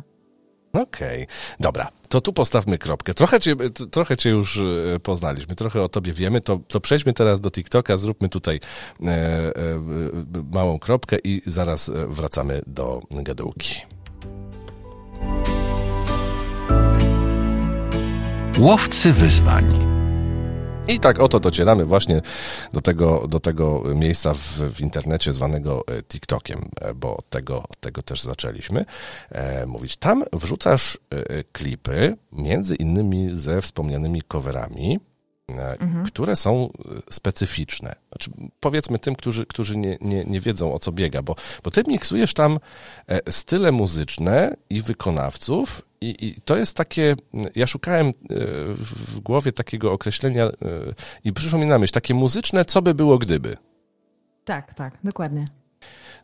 Okej, 0.73 1.23
okay. 1.23 1.26
dobra, 1.61 1.88
to 2.08 2.20
tu 2.20 2.32
postawmy 2.32 2.78
kropkę. 2.78 3.14
Trochę 3.14 3.40
cię, 3.40 3.56
trochę 3.90 4.16
cię 4.16 4.30
już 4.30 4.58
e, 4.58 5.00
poznaliśmy, 5.00 5.54
trochę 5.54 5.82
o 5.82 5.88
tobie 5.88 6.12
wiemy, 6.12 6.40
to, 6.40 6.61
to 6.68 6.80
przejdźmy 6.80 7.12
teraz 7.12 7.40
do 7.40 7.50
TikToka, 7.50 7.96
zróbmy 7.96 8.28
tutaj 8.28 8.61
e, 9.04 9.08
e, 9.08 9.52
małą 10.52 10.78
kropkę 10.78 11.16
i 11.25 11.42
zaraz 11.46 11.90
wracamy 12.08 12.62
do 12.66 13.02
gadułki. 13.11 13.75
Łowcy 18.58 19.12
wyzwań. 19.12 19.83
I 20.88 21.00
tak 21.00 21.20
oto 21.20 21.40
docieramy 21.40 21.84
właśnie 21.84 22.22
do 22.72 22.80
tego, 22.80 23.28
do 23.28 23.40
tego 23.40 23.82
miejsca 23.94 24.34
w, 24.34 24.38
w 24.74 24.80
internecie 24.80 25.32
zwanego 25.32 25.84
e, 25.86 26.02
TikTokiem, 26.02 26.68
e, 26.80 26.94
bo 26.94 27.18
tego, 27.30 27.64
tego 27.80 28.02
też 28.02 28.22
zaczęliśmy 28.22 28.84
e, 29.30 29.66
mówić. 29.66 29.96
Tam 29.96 30.24
wrzucasz 30.32 30.98
klipy, 31.52 32.16
między 32.32 32.74
innymi 32.74 33.28
ze 33.32 33.62
wspomnianymi 33.62 34.22
coverami, 34.22 35.00
mhm. 35.48 36.04
które 36.04 36.36
są 36.36 36.70
specyficzne. 37.10 37.94
Znaczy, 38.08 38.30
powiedzmy 38.60 38.98
tym, 38.98 39.14
którzy, 39.16 39.46
którzy 39.46 39.76
nie, 39.76 39.98
nie, 40.00 40.24
nie 40.24 40.40
wiedzą 40.40 40.74
o 40.74 40.78
co 40.78 40.92
biega, 40.92 41.22
bo, 41.22 41.36
bo 41.64 41.70
ty 41.70 41.82
miksujesz 41.86 42.34
tam 42.34 42.58
style 43.30 43.72
muzyczne 43.72 44.56
i 44.70 44.82
wykonawców 44.82 45.82
i, 46.04 46.26
I, 46.26 46.40
to 46.44 46.56
jest 46.56 46.76
takie, 46.76 47.16
ja 47.54 47.66
szukałem 47.66 48.06
e, 48.08 48.12
w 48.80 49.20
głowie 49.20 49.52
takiego 49.52 49.92
określenia 49.92 50.44
e, 50.44 50.52
i 51.24 51.32
przyszło 51.32 51.58
mi 51.58 51.66
na 51.66 51.78
myśl, 51.78 51.92
takie 51.92 52.14
muzyczne, 52.14 52.64
co 52.64 52.82
by 52.82 52.94
było 52.94 53.18
gdyby. 53.18 53.56
Tak, 54.44 54.74
tak, 54.74 54.98
dokładnie. 55.04 55.44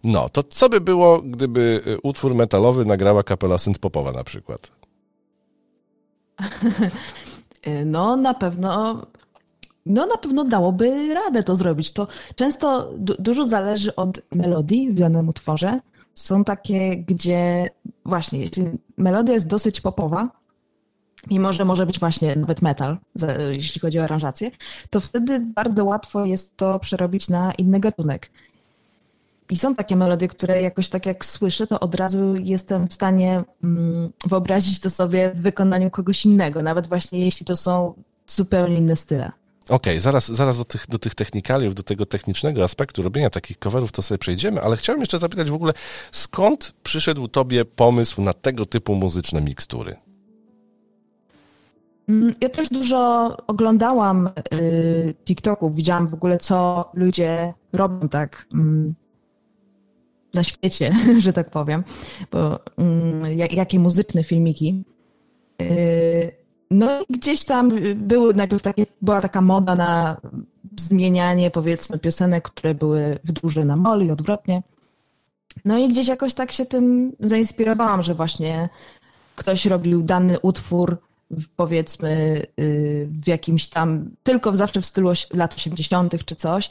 No, 0.04 0.28
to 0.28 0.42
co 0.42 0.68
by 0.68 0.80
było, 0.80 1.22
gdyby 1.22 1.82
e, 1.86 1.98
utwór 2.02 2.34
metalowy 2.34 2.84
nagrała 2.84 3.22
kapela 3.22 3.56
synth-popowa 3.56 4.14
na 4.14 4.24
przykład? 4.24 4.70
No, 7.86 8.16
na 8.16 8.34
pewno 8.34 9.02
no 9.86 10.06
na 10.06 10.16
pewno 10.16 10.44
dałoby 10.44 11.14
radę 11.14 11.42
to 11.42 11.56
zrobić. 11.56 11.92
To 11.92 12.06
często 12.34 12.92
du 12.98 13.14
dużo 13.18 13.44
zależy 13.44 13.96
od 13.96 14.20
melodii 14.32 14.90
w 14.90 14.94
danym 14.94 15.28
utworze, 15.28 15.80
są 16.14 16.44
takie, 16.44 16.96
gdzie 16.96 17.70
właśnie, 18.04 18.38
jeśli 18.38 18.64
melodia 18.96 19.34
jest 19.34 19.48
dosyć 19.48 19.80
popowa, 19.80 20.30
mimo 21.30 21.52
że 21.52 21.64
może 21.64 21.86
być 21.86 22.00
właśnie 22.00 22.36
nawet 22.36 22.62
metal, 22.62 22.98
jeśli 23.50 23.80
chodzi 23.80 23.98
o 23.98 24.04
aranżację, 24.04 24.50
to 24.90 25.00
wtedy 25.00 25.40
bardzo 25.40 25.84
łatwo 25.84 26.24
jest 26.24 26.56
to 26.56 26.78
przerobić 26.78 27.28
na 27.28 27.52
inny 27.52 27.80
gatunek. 27.80 28.30
I 29.50 29.56
są 29.56 29.74
takie 29.74 29.96
melodie, 29.96 30.28
które 30.28 30.62
jakoś 30.62 30.88
tak 30.88 31.06
jak 31.06 31.24
słyszę, 31.24 31.66
to 31.66 31.80
od 31.80 31.94
razu 31.94 32.34
jestem 32.36 32.88
w 32.88 32.94
stanie 32.94 33.44
mm, 33.64 34.12
wyobrazić 34.26 34.80
to 34.80 34.90
sobie 34.90 35.30
w 35.34 35.40
wykonaniu 35.40 35.90
kogoś 35.90 36.24
innego, 36.24 36.62
nawet 36.62 36.86
właśnie 36.86 37.24
jeśli 37.24 37.46
to 37.46 37.56
są 37.56 37.94
zupełnie 38.26 38.76
inne 38.76 38.96
style. 38.96 39.32
Okej, 39.64 39.76
okay, 39.76 40.00
zaraz, 40.00 40.28
zaraz 40.28 40.58
do, 40.58 40.64
tych, 40.64 40.86
do 40.88 40.98
tych 40.98 41.14
technikaliów, 41.14 41.74
do 41.74 41.82
tego 41.82 42.06
technicznego 42.06 42.64
aspektu 42.64 43.02
robienia 43.02 43.30
takich 43.30 43.58
coverów 43.58 43.92
to 43.92 44.02
sobie 44.02 44.18
przejdziemy, 44.18 44.62
ale 44.62 44.76
chciałem 44.76 45.00
jeszcze 45.00 45.18
zapytać 45.18 45.50
w 45.50 45.54
ogóle, 45.54 45.72
skąd 46.12 46.74
przyszedł 46.82 47.28
tobie 47.28 47.64
pomysł 47.64 48.22
na 48.22 48.32
tego 48.32 48.66
typu 48.66 48.94
muzyczne 48.94 49.40
mikstury? 49.40 49.96
Mm, 52.08 52.34
ja 52.40 52.48
też 52.48 52.68
dużo 52.68 53.36
oglądałam 53.46 54.30
y, 54.54 55.14
TikToków, 55.24 55.74
widziałam 55.74 56.08
w 56.08 56.14
ogóle, 56.14 56.38
co 56.38 56.90
ludzie 56.94 57.54
robią 57.72 58.08
tak 58.08 58.46
y, 58.54 58.99
na 60.34 60.42
świecie, 60.42 60.96
że 61.24 61.32
tak 61.32 61.50
powiem, 61.50 61.84
bo 62.30 62.56
y, 62.56 63.34
jakie 63.34 63.78
muzyczne 63.78 64.24
filmiki. 64.24 64.84
Y, 65.62 66.32
no 66.70 67.00
i 67.00 67.12
gdzieś 67.12 67.44
tam 67.44 67.72
były 67.94 68.34
najpierw 68.34 68.62
takie, 68.62 68.86
była 69.02 69.20
taka 69.20 69.40
moda 69.40 69.76
na 69.76 70.16
zmienianie 70.76 71.50
powiedzmy 71.50 71.98
piosenek, 71.98 72.44
które 72.44 72.74
były 72.74 73.18
w 73.24 73.32
duże 73.32 73.64
na 73.64 73.76
mol 73.76 74.06
i 74.06 74.10
odwrotnie. 74.10 74.62
No 75.64 75.78
i 75.78 75.88
gdzieś 75.88 76.08
jakoś 76.08 76.34
tak 76.34 76.52
się 76.52 76.66
tym 76.66 77.12
zainspirowałam, 77.20 78.02
że 78.02 78.14
właśnie 78.14 78.68
ktoś 79.36 79.66
robił 79.66 80.02
dany 80.02 80.40
utwór 80.40 80.98
powiedzmy 81.56 82.42
y, 82.60 83.08
w 83.10 83.28
jakimś 83.28 83.68
tam, 83.68 84.10
tylko 84.22 84.56
zawsze 84.56 84.80
w 84.80 84.86
stylu 84.86 85.12
lat 85.32 85.54
80. 85.54 86.24
czy 86.24 86.36
coś. 86.36 86.70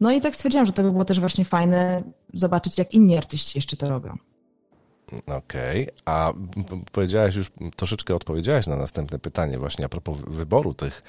No 0.00 0.12
i 0.12 0.20
tak 0.20 0.34
stwierdziłam, 0.34 0.66
że 0.66 0.72
to 0.72 0.82
by 0.82 0.92
było 0.92 1.04
też 1.04 1.20
właśnie 1.20 1.44
fajne 1.44 2.02
zobaczyć, 2.34 2.78
jak 2.78 2.94
inni 2.94 3.16
artyści 3.16 3.58
jeszcze 3.58 3.76
to 3.76 3.88
robią. 3.88 4.16
Okej, 5.26 5.82
okay. 5.82 5.94
a 6.04 6.32
powiedziałaś 6.92 7.34
już, 7.34 7.50
troszeczkę 7.76 8.14
odpowiedziałaś 8.14 8.66
na 8.66 8.76
następne 8.76 9.18
pytanie 9.18 9.58
właśnie 9.58 9.84
a 9.84 9.88
propos 9.88 10.16
wyboru 10.26 10.74
tych, 10.74 11.02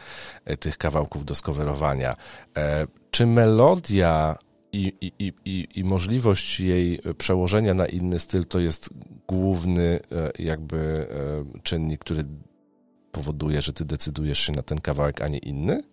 e, 0.46 0.58
tych 0.58 0.78
kawałków 0.78 1.26
do 1.26 1.36
skowerowania. 1.36 2.16
E, 2.58 2.88
czy 3.12 3.26
melodia 3.26 4.38
i, 4.72 4.94
i, 5.02 5.34
i, 5.46 5.68
i 5.76 5.84
możliwość 5.84 6.60
jej 6.60 7.00
przełożenia 7.18 7.74
na 7.74 7.86
inny 7.86 8.20
styl 8.20 8.46
to 8.46 8.60
jest 8.60 8.90
główny 9.28 10.00
e, 10.12 10.44
jakby 10.44 11.08
czynnik, 11.64 12.00
który 12.02 12.26
powoduje, 13.12 13.62
że 13.62 13.74
ty 13.74 13.86
decydujesz 13.86 14.40
się 14.40 14.54
na 14.54 14.62
ten 14.62 14.82
kawałek, 14.82 15.22
a 15.22 15.28
nie 15.28 15.38
inny? 15.38 15.84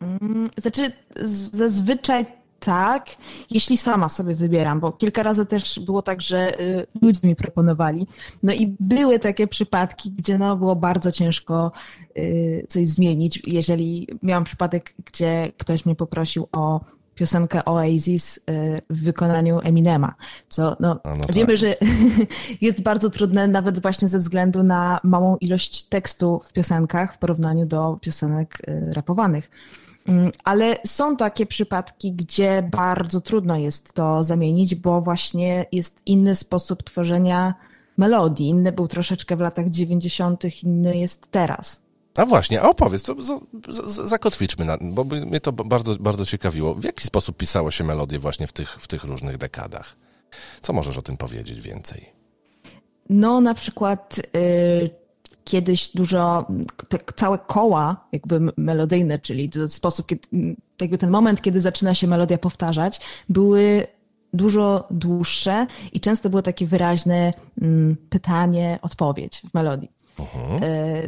Mm, 0.00 0.50
znaczy, 0.56 0.92
zazwyczaj 1.52 2.26
tak, 2.60 3.06
jeśli 3.50 3.76
sama 3.76 4.08
sobie 4.08 4.34
wybieram, 4.34 4.80
bo 4.80 4.92
kilka 4.92 5.22
razy 5.22 5.46
też 5.46 5.80
było 5.80 6.02
tak, 6.02 6.20
że 6.20 6.60
y, 6.60 6.86
ludzie 7.02 7.28
mi 7.28 7.36
proponowali. 7.36 8.06
No 8.42 8.52
i 8.52 8.76
były 8.80 9.18
takie 9.18 9.46
przypadki, 9.46 10.10
gdzie 10.10 10.38
no 10.38 10.56
było 10.56 10.76
bardzo 10.76 11.12
ciężko 11.12 11.72
y, 12.18 12.66
coś 12.68 12.86
zmienić. 12.86 13.42
Jeżeli 13.46 14.08
miałam 14.22 14.44
przypadek, 14.44 14.94
gdzie 15.04 15.52
ktoś 15.58 15.86
mnie 15.86 15.94
poprosił 15.94 16.48
o 16.52 16.80
piosenkę 17.14 17.64
Oasis 17.64 18.36
y, 18.36 18.40
w 18.90 19.04
wykonaniu 19.04 19.60
Eminema, 19.62 20.14
co 20.48 20.76
no, 20.80 21.00
no 21.04 21.16
tak. 21.16 21.34
wiemy, 21.34 21.56
że 21.56 21.76
jest 22.60 22.82
bardzo 22.82 23.10
trudne 23.10 23.48
nawet 23.48 23.82
właśnie 23.82 24.08
ze 24.08 24.18
względu 24.18 24.62
na 24.62 25.00
małą 25.02 25.36
ilość 25.36 25.84
tekstu 25.84 26.40
w 26.44 26.52
piosenkach 26.52 27.14
w 27.14 27.18
porównaniu 27.18 27.66
do 27.66 27.98
piosenek 28.02 28.62
rapowanych. 28.92 29.50
Mm, 30.10 30.30
ale 30.44 30.76
są 30.86 31.16
takie 31.16 31.46
przypadki, 31.46 32.12
gdzie 32.12 32.68
bardzo 32.72 33.20
trudno 33.20 33.56
jest 33.56 33.92
to 33.92 34.24
zamienić, 34.24 34.74
bo 34.74 35.00
właśnie 35.00 35.66
jest 35.72 36.00
inny 36.06 36.34
sposób 36.34 36.82
tworzenia 36.82 37.54
melodii. 37.96 38.48
Inny 38.48 38.72
był 38.72 38.88
troszeczkę 38.88 39.36
w 39.36 39.40
latach 39.40 39.68
90., 39.68 40.62
inny 40.64 40.96
jest 40.96 41.30
teraz. 41.30 41.82
A 42.16 42.26
właśnie, 42.26 42.62
a 42.62 42.68
opowiedz, 42.68 43.02
to 43.02 43.14
zakotwiczmy, 43.88 44.64
na, 44.64 44.78
bo 44.80 45.04
mnie 45.04 45.40
to 45.40 45.52
bardzo, 45.52 45.94
bardzo 45.94 46.26
ciekawiło. 46.26 46.74
W 46.74 46.84
jaki 46.84 47.06
sposób 47.06 47.36
pisało 47.36 47.70
się 47.70 47.84
melodie 47.84 48.18
właśnie 48.18 48.46
w 48.46 48.52
tych, 48.52 48.70
w 48.70 48.86
tych 48.86 49.04
różnych 49.04 49.38
dekadach? 49.38 49.96
Co 50.60 50.72
możesz 50.72 50.98
o 50.98 51.02
tym 51.02 51.16
powiedzieć 51.16 51.60
więcej? 51.60 52.12
No, 53.08 53.40
na 53.40 53.54
przykład 53.54 54.20
y, 54.36 54.99
kiedyś 55.50 55.88
dużo, 55.88 56.46
te 56.88 56.98
całe 57.16 57.38
koła 57.38 58.08
jakby 58.12 58.40
melodyjne, 58.56 59.18
czyli 59.18 59.50
sposób, 59.68 60.06
kiedy, 60.06 60.28
jakby 60.80 60.98
ten 60.98 61.10
moment, 61.10 61.42
kiedy 61.42 61.60
zaczyna 61.60 61.94
się 61.94 62.06
melodia 62.06 62.38
powtarzać, 62.38 63.00
były 63.28 63.86
dużo 64.32 64.86
dłuższe 64.90 65.66
i 65.92 66.00
często 66.00 66.30
było 66.30 66.42
takie 66.42 66.66
wyraźne 66.66 67.32
mm, 67.60 67.96
pytanie, 68.10 68.78
odpowiedź 68.82 69.42
w 69.50 69.54
melodii. 69.54 69.90
Uh-huh. 70.18 70.60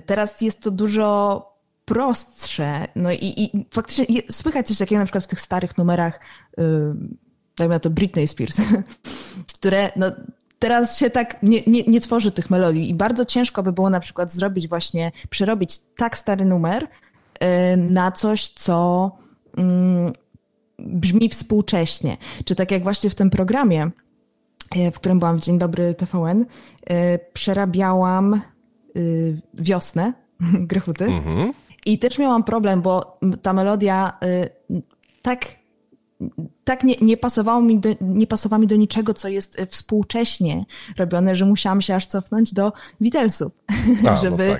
Teraz 0.06 0.40
jest 0.40 0.62
to 0.62 0.70
dużo 0.70 1.06
prostsze. 1.84 2.86
No 2.96 3.12
i, 3.12 3.34
i 3.36 3.66
faktycznie 3.70 4.06
słychać 4.30 4.68
coś 4.68 4.78
takiego 4.78 4.98
na 4.98 5.04
przykład 5.04 5.24
w 5.24 5.26
tych 5.26 5.40
starych 5.40 5.78
numerach, 5.78 6.20
yy, 6.58 6.94
dajmy 7.56 7.74
na 7.74 7.80
to 7.80 7.90
Britney 7.90 8.28
Spears, 8.28 8.56
które 9.56 9.92
no, 9.96 10.06
teraz 10.62 10.98
się 10.98 11.10
tak 11.10 11.42
nie, 11.42 11.62
nie, 11.66 11.82
nie 11.82 12.00
tworzy 12.00 12.30
tych 12.30 12.50
melodii 12.50 12.90
i 12.90 12.94
bardzo 12.94 13.24
ciężko 13.24 13.62
by 13.62 13.72
było 13.72 13.90
na 13.90 14.00
przykład 14.00 14.32
zrobić 14.32 14.68
właśnie, 14.68 15.12
przerobić 15.30 15.80
tak 15.96 16.18
stary 16.18 16.44
numer 16.44 16.82
yy, 17.40 17.48
na 17.76 18.12
coś, 18.12 18.48
co 18.48 19.10
yy, 19.56 19.64
brzmi 20.78 21.28
współcześnie. 21.28 22.16
Czy 22.44 22.54
tak 22.54 22.70
jak 22.70 22.82
właśnie 22.82 23.10
w 23.10 23.14
tym 23.14 23.30
programie, 23.30 23.90
yy, 24.74 24.90
w 24.90 24.94
którym 24.94 25.18
byłam 25.18 25.38
w 25.38 25.44
Dzień 25.44 25.58
Dobry 25.58 25.94
TVN, 25.94 26.38
yy, 26.38 26.96
przerabiałam 27.32 28.40
wiosnę 29.54 30.12
Grechuty 30.70 31.04
mhm. 31.04 31.52
i 31.86 31.98
też 31.98 32.18
miałam 32.18 32.44
problem, 32.44 32.82
bo 32.82 33.18
ta 33.42 33.52
melodia 33.52 34.18
tak 35.22 35.46
tak 36.64 36.84
nie, 36.84 36.94
nie, 37.00 37.16
pasowało 37.16 37.62
mi 37.62 37.78
do, 37.78 37.88
nie 38.00 38.26
pasowała 38.26 38.60
mi 38.60 38.66
do 38.66 38.76
niczego, 38.76 39.14
co 39.14 39.28
jest 39.28 39.60
e, 39.60 39.66
współcześnie 39.66 40.64
robione, 40.98 41.34
że 41.34 41.46
musiałam 41.46 41.82
się 41.82 41.94
aż 41.94 42.06
cofnąć 42.06 42.54
do 42.54 42.72
Beatlesów, 43.00 43.52
A, 44.08 44.16
żeby, 44.24 44.58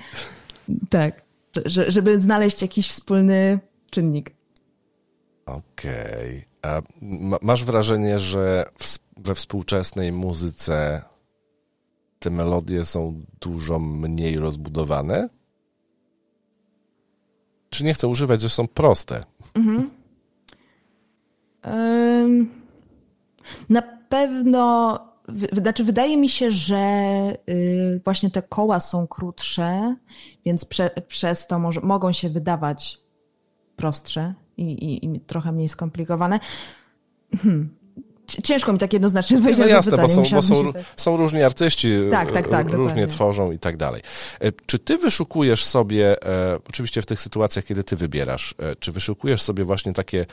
no 0.68 0.76
tak. 0.90 1.14
tak 1.14 1.22
żeby 1.86 2.20
znaleźć 2.20 2.62
jakiś 2.62 2.88
wspólny 2.88 3.60
czynnik. 3.90 4.34
Okej. 5.46 6.46
Okay. 6.60 6.72
A 6.72 6.82
masz 7.42 7.64
wrażenie, 7.64 8.18
że 8.18 8.64
we 9.16 9.34
współczesnej 9.34 10.12
muzyce 10.12 11.02
te 12.18 12.30
melodie 12.30 12.84
są 12.84 13.24
dużo 13.40 13.78
mniej 13.78 14.36
rozbudowane? 14.36 15.28
Czy 17.70 17.84
nie 17.84 17.94
chcę 17.94 18.08
używać, 18.08 18.40
że 18.40 18.48
są 18.48 18.68
proste? 18.68 19.24
Mhm. 19.54 19.90
Na 23.68 23.82
pewno, 24.08 24.98
znaczy 25.52 25.84
wydaje 25.84 26.16
mi 26.16 26.28
się, 26.28 26.50
że 26.50 26.82
y, 27.48 28.00
właśnie 28.04 28.30
te 28.30 28.42
koła 28.42 28.80
są 28.80 29.06
krótsze, 29.06 29.96
więc 30.44 30.64
prze, 30.64 30.90
przez 31.08 31.46
to 31.46 31.58
może, 31.58 31.80
mogą 31.80 32.12
się 32.12 32.28
wydawać 32.28 33.00
prostsze 33.76 34.34
i, 34.56 34.62
i, 34.62 35.06
i 35.06 35.20
trochę 35.20 35.52
mniej 35.52 35.68
skomplikowane. 35.68 36.40
Hmm. 37.42 37.82
Ciężko 38.42 38.72
mi 38.72 38.78
tak 38.78 38.92
jednoznacznie 38.92 39.36
odpowiedzieć 39.36 39.60
no 39.60 39.66
jasne, 39.66 39.96
bo, 39.96 40.08
są, 40.08 40.22
bo 40.32 40.42
są, 40.42 40.72
tak... 40.72 40.82
są, 40.96 41.16
różni 41.16 41.42
artyści, 41.42 41.92
tak, 42.10 42.32
tak, 42.32 42.48
tak, 42.48 42.66
różnie 42.66 42.78
dokładnie. 42.78 43.06
tworzą 43.06 43.52
i 43.52 43.58
tak 43.58 43.76
dalej. 43.76 44.02
E, 44.40 44.52
czy 44.66 44.78
ty 44.78 44.98
wyszukujesz 44.98 45.64
sobie, 45.64 46.22
e, 46.26 46.58
oczywiście 46.68 47.02
w 47.02 47.06
tych 47.06 47.22
sytuacjach, 47.22 47.64
kiedy 47.64 47.84
ty 47.84 47.96
wybierasz, 47.96 48.54
e, 48.58 48.76
czy 48.76 48.92
wyszukujesz 48.92 49.42
sobie 49.42 49.64
właśnie 49.64 49.92
takie 49.92 50.26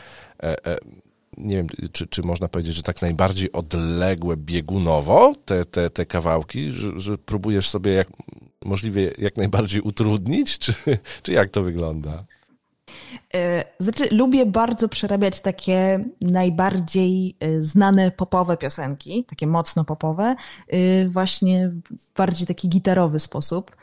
nie 1.39 1.55
wiem, 1.55 1.67
czy, 1.91 2.07
czy 2.07 2.23
można 2.23 2.47
powiedzieć, 2.47 2.75
że 2.75 2.83
tak 2.83 3.01
najbardziej 3.01 3.51
odległe 3.51 4.37
biegunowo 4.37 5.33
te, 5.45 5.65
te, 5.65 5.89
te 5.89 6.05
kawałki, 6.05 6.71
że, 6.71 6.99
że 6.99 7.17
próbujesz 7.17 7.69
sobie 7.69 7.91
jak 7.93 8.07
możliwie 8.65 9.11
jak 9.17 9.37
najbardziej 9.37 9.81
utrudnić, 9.81 10.59
czy, 10.59 10.73
czy 11.23 11.31
jak 11.31 11.49
to 11.49 11.63
wygląda? 11.63 12.23
E, 13.33 13.63
znaczy, 13.79 14.15
lubię 14.15 14.45
bardzo 14.45 14.89
przerabiać 14.89 15.41
takie 15.41 16.05
najbardziej 16.21 17.35
e, 17.39 17.63
znane 17.63 18.11
popowe 18.11 18.57
piosenki, 18.57 19.25
takie 19.29 19.47
mocno 19.47 19.85
popowe, 19.85 20.35
e, 20.67 21.07
właśnie 21.07 21.71
w 21.91 22.13
bardziej 22.17 22.47
taki 22.47 22.69
gitarowy 22.69 23.19
sposób. 23.19 23.75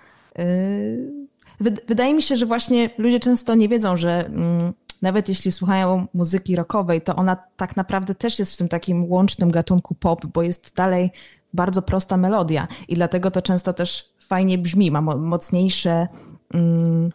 Wydaje 1.89 2.15
mi 2.15 2.23
się, 2.23 2.37
że 2.37 2.47
właśnie 2.47 2.91
ludzie 2.99 3.21
często 3.21 3.55
nie 3.55 3.69
wiedzą, 3.69 3.97
że 3.97 4.27
mm, 4.27 4.73
nawet 5.07 5.29
jeśli 5.29 5.53
słuchają 5.53 6.07
muzyki 6.15 6.57
rockowej, 6.57 7.01
to 7.01 7.17
ona 7.17 7.37
tak 7.57 7.77
naprawdę 7.77 8.15
też 8.15 8.39
jest 8.39 8.55
w 8.55 8.57
tym 8.57 8.69
takim 8.69 9.11
łącznym 9.11 9.51
gatunku 9.51 9.95
pop, 9.95 10.27
bo 10.27 10.43
jest 10.43 10.77
dalej 10.77 11.11
bardzo 11.55 11.83
prosta 11.83 12.17
melodia 12.17 12.69
i 12.89 12.95
dlatego 12.95 13.31
to 13.31 13.43
często 13.43 13.73
też 13.73 14.13
fajnie 14.19 14.59
brzmi, 14.59 14.91
ma 14.91 15.01
mocniejsze, 15.01 16.09
mm, 16.55 17.13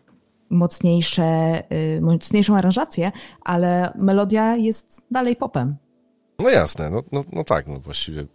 mocniejsze, 0.49 1.63
y, 1.97 2.01
mocniejszą 2.01 2.58
aranżację, 2.58 3.12
ale 3.41 3.93
melodia 3.95 4.56
jest 4.56 5.06
dalej 5.12 5.36
popem. 5.36 5.75
No 6.39 6.49
jasne, 6.49 6.89
no, 6.89 7.04
no, 7.12 7.23
no 7.32 7.43
tak, 7.43 7.67
no 7.67 7.80
właściwie 7.80 8.25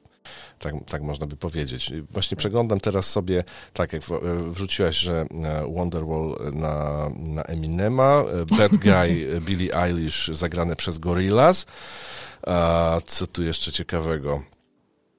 tak, 0.58 0.74
tak 0.88 1.02
można 1.02 1.26
by 1.26 1.36
powiedzieć. 1.36 1.92
Właśnie 2.10 2.36
przeglądam 2.36 2.80
teraz 2.80 3.10
sobie, 3.10 3.44
tak 3.72 3.92
jak 3.92 4.02
wrzuciłaś, 4.50 4.96
że 4.96 5.26
e, 5.44 5.72
Wonderwall 5.74 6.52
na, 6.54 7.08
na 7.18 7.42
Eminema, 7.42 8.24
e, 8.50 8.56
Bad 8.56 8.76
Guy 8.86 9.40
Billie 9.40 9.74
Eilish 9.82 10.28
zagrane 10.32 10.76
przez 10.76 10.98
Gorillaz. 10.98 11.66
A 12.46 12.98
co 13.06 13.26
tu 13.26 13.42
jeszcze 13.42 13.72
ciekawego? 13.72 14.42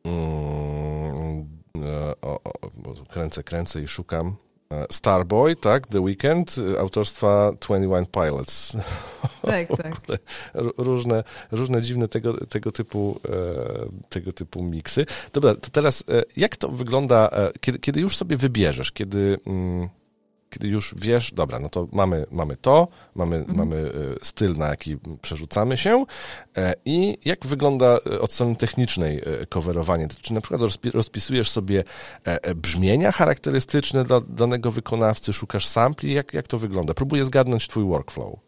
Mm, 0.05 1.47
e, 1.75 2.21
o, 2.21 2.43
o, 2.43 3.05
kręcę, 3.09 3.43
kręcę 3.43 3.81
i 3.81 3.87
szukam. 3.87 4.46
E, 4.71 4.85
Starboy, 4.91 5.55
tak, 5.55 5.87
The 5.87 6.01
Weekend, 6.01 6.55
e, 6.57 6.79
autorstwa 6.79 7.51
21 7.59 8.05
Pilots. 8.05 8.77
Tak, 9.41 9.67
tak. 9.67 10.01
różne, 10.77 11.23
różne 11.51 11.81
dziwne 11.81 12.07
tego, 12.07 12.45
tego, 12.45 12.71
typu, 12.71 13.19
e, 13.29 14.09
tego 14.09 14.31
typu 14.31 14.63
miksy. 14.63 15.05
Dobra, 15.33 15.55
to 15.55 15.69
teraz 15.69 16.03
jak 16.37 16.55
to 16.55 16.69
wygląda, 16.69 17.29
kiedy, 17.59 17.79
kiedy 17.79 18.01
już 18.01 18.17
sobie 18.17 18.37
wybierzesz, 18.37 18.91
kiedy... 18.91 19.37
Kiedy 20.49 20.67
już 20.67 20.95
wiesz, 20.97 21.33
dobra, 21.33 21.59
no 21.59 21.69
to 21.69 21.87
mamy, 21.91 22.25
mamy 22.31 22.57
to, 22.57 22.87
mamy, 23.15 23.35
mhm. 23.35 23.57
mamy 23.57 23.75
e, 23.75 23.91
styl, 24.25 24.57
na 24.57 24.67
jaki 24.67 24.97
przerzucamy 25.21 25.77
się 25.77 26.05
e, 26.57 26.73
i 26.85 27.17
jak 27.25 27.45
wygląda 27.45 27.85
e, 27.85 28.21
od 28.21 28.31
strony 28.31 28.55
technicznej 28.55 29.21
coverowanie? 29.49 30.07
Czy 30.21 30.33
na 30.33 30.41
przykład 30.41 30.61
rozpisujesz 30.93 31.49
sobie 31.49 31.83
brzmienia 32.55 33.11
charakterystyczne 33.11 34.03
dla 34.03 34.21
danego 34.21 34.71
wykonawcy, 34.71 35.33
szukasz 35.33 35.67
sampli? 35.67 36.13
Jak, 36.13 36.33
jak 36.33 36.47
to 36.47 36.57
wygląda? 36.57 36.93
Próbuję 36.93 37.23
zgadnąć 37.25 37.67
twój 37.67 37.83
workflow. 37.83 38.39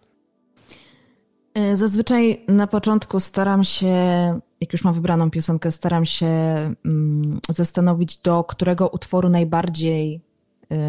Zazwyczaj 1.74 2.46
na 2.48 2.68
początku 2.68 3.20
staram 3.20 3.64
się, 3.64 3.96
jak 4.62 4.74
już 4.74 4.84
mam 4.84 4.94
wybraną 4.94 5.32
piosenkę, 5.32 5.72
staram 5.72 6.06
się 6.06 6.26
mm, 6.26 7.40
zastanowić, 7.50 8.18
do 8.18 8.44
którego 8.44 8.90
utworu 8.90 9.30
najbardziej 9.30 10.29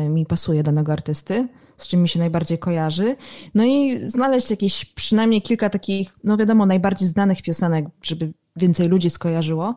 mi 0.08 0.26
pasuje 0.26 0.62
danego 0.62 0.92
artysty, 0.92 1.48
z 1.76 1.88
czym 1.88 2.02
mi 2.02 2.08
się 2.08 2.18
najbardziej 2.18 2.58
kojarzy. 2.58 3.16
No 3.54 3.64
i 3.64 4.08
znaleźć 4.08 4.50
jakieś 4.50 4.84
przynajmniej 4.84 5.42
kilka 5.42 5.70
takich, 5.70 6.18
no 6.24 6.36
wiadomo, 6.36 6.66
najbardziej 6.66 7.08
znanych 7.08 7.42
piosenek, 7.42 7.86
żeby 8.02 8.32
więcej 8.56 8.88
ludzi 8.88 9.10
skojarzyło 9.10 9.74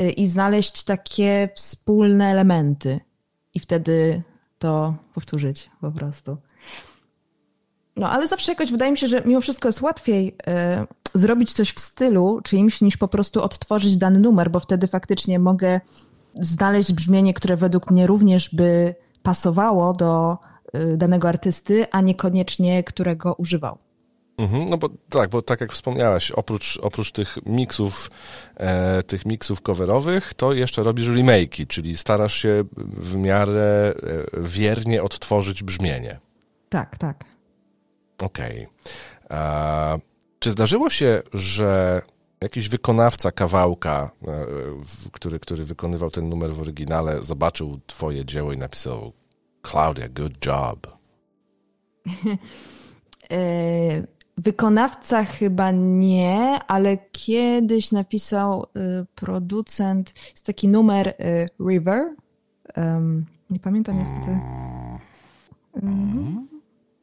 y, 0.00 0.10
i 0.10 0.26
znaleźć 0.26 0.84
takie 0.84 1.48
wspólne 1.54 2.30
elementy 2.30 3.00
i 3.54 3.60
wtedy 3.60 4.22
to 4.58 4.94
powtórzyć 5.14 5.70
po 5.80 5.92
prostu. 5.92 6.36
No, 7.96 8.10
ale 8.10 8.28
zawsze 8.28 8.52
jakoś 8.52 8.70
wydaje 8.70 8.90
mi 8.90 8.98
się, 8.98 9.08
że 9.08 9.22
mimo 9.24 9.40
wszystko 9.40 9.68
jest 9.68 9.82
łatwiej 9.82 10.28
y, 10.28 11.18
zrobić 11.18 11.52
coś 11.52 11.70
w 11.72 11.80
stylu 11.80 12.40
czyimś, 12.44 12.80
niż 12.80 12.96
po 12.96 13.08
prostu 13.08 13.42
odtworzyć 13.42 13.96
dany 13.96 14.20
numer, 14.20 14.50
bo 14.50 14.60
wtedy 14.60 14.86
faktycznie 14.86 15.38
mogę 15.38 15.80
znaleźć 16.34 16.92
brzmienie, 16.92 17.34
które 17.34 17.56
według 17.56 17.90
mnie 17.90 18.06
również 18.06 18.54
by 18.54 18.94
pasowało 19.24 19.92
do 19.92 20.38
y, 20.76 20.96
danego 20.96 21.28
artysty, 21.28 21.86
a 21.90 22.00
niekoniecznie 22.00 22.84
którego 22.84 23.34
używał. 23.34 23.78
Mhm, 24.38 24.66
no 24.70 24.78
bo 24.78 24.88
tak, 25.08 25.30
bo 25.30 25.42
tak 25.42 25.60
jak 25.60 25.72
wspomniałaś, 25.72 26.30
oprócz, 26.30 26.78
oprócz 26.82 27.12
tych 27.12 27.38
miksów, 27.46 28.10
e, 28.56 29.02
tych 29.02 29.26
miksów 29.26 29.62
coverowych, 29.62 30.34
to 30.34 30.52
jeszcze 30.52 30.82
robisz 30.82 31.08
remake'i, 31.08 31.66
czyli 31.66 31.96
starasz 31.96 32.34
się 32.34 32.64
w 32.76 33.16
miarę 33.16 33.94
e, 33.94 34.40
wiernie 34.42 35.02
odtworzyć 35.02 35.62
brzmienie. 35.62 36.20
Tak, 36.68 36.98
tak. 36.98 37.24
Okej. 38.22 38.66
Okay. 39.24 40.00
Czy 40.38 40.50
zdarzyło 40.50 40.90
się, 40.90 41.22
że 41.32 42.02
jakiś 42.40 42.68
wykonawca 42.68 43.30
kawałka, 43.30 44.10
e, 44.22 44.46
który, 45.12 45.38
który 45.38 45.64
wykonywał 45.64 46.10
ten 46.10 46.28
numer 46.28 46.54
w 46.54 46.60
oryginale, 46.60 47.22
zobaczył 47.22 47.80
twoje 47.86 48.24
dzieło 48.24 48.52
i 48.52 48.58
napisał 48.58 49.12
Claudia, 49.66 50.08
good 50.08 50.46
job. 50.46 50.86
E, 53.30 54.06
wykonawca 54.38 55.24
chyba 55.24 55.70
nie, 55.70 56.58
ale 56.66 56.98
kiedyś 57.12 57.92
napisał 57.92 58.64
y, 58.64 59.06
producent, 59.14 60.14
jest 60.30 60.46
taki 60.46 60.68
numer 60.68 61.14
River. 61.68 62.14
Nie 63.50 63.60
pamiętam 63.60 63.98
niestety. 63.98 64.30
Mhm. 65.82 66.48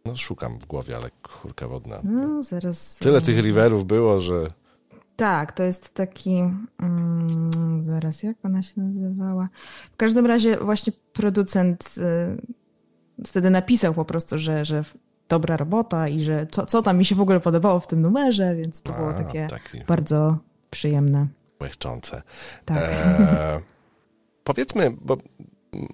No 0.05 0.17
szukam 0.17 0.59
w 0.59 0.65
głowie, 0.65 0.95
ale 0.95 1.09
kurka 1.23 1.67
wodna. 1.67 1.99
No, 2.03 2.43
zaraz. 2.43 2.97
Tyle 2.97 3.21
tych 3.21 3.39
riverów 3.39 3.85
było, 3.85 4.19
że... 4.19 4.47
Tak, 5.21 5.51
to 5.51 5.63
jest 5.63 5.93
taki. 5.93 6.43
Mm, 6.81 7.83
zaraz, 7.83 8.23
jak 8.23 8.37
ona 8.43 8.63
się 8.63 8.81
nazywała? 8.81 9.49
W 9.91 9.95
każdym 9.95 10.25
razie, 10.25 10.57
właśnie 10.57 10.93
producent 11.13 11.95
y, 13.19 13.25
wtedy 13.27 13.49
napisał 13.49 13.93
po 13.93 14.05
prostu, 14.05 14.37
że, 14.37 14.65
że 14.65 14.83
dobra 15.29 15.57
robota 15.57 16.07
i 16.07 16.23
że 16.23 16.47
co, 16.51 16.65
co 16.65 16.81
tam 16.81 16.97
mi 16.97 17.05
się 17.05 17.15
w 17.15 17.21
ogóle 17.21 17.39
podobało 17.39 17.79
w 17.79 17.87
tym 17.87 18.01
numerze, 18.01 18.55
więc 18.55 18.81
to 18.81 18.95
A, 18.95 18.97
było 18.97 19.13
takie 19.13 19.47
taki... 19.47 19.83
bardzo 19.87 20.37
przyjemne. 20.69 21.27
Łechczące. 21.59 22.21
Tak. 22.65 22.77
E, 22.77 23.61
powiedzmy, 24.43 24.91
bo 25.01 25.17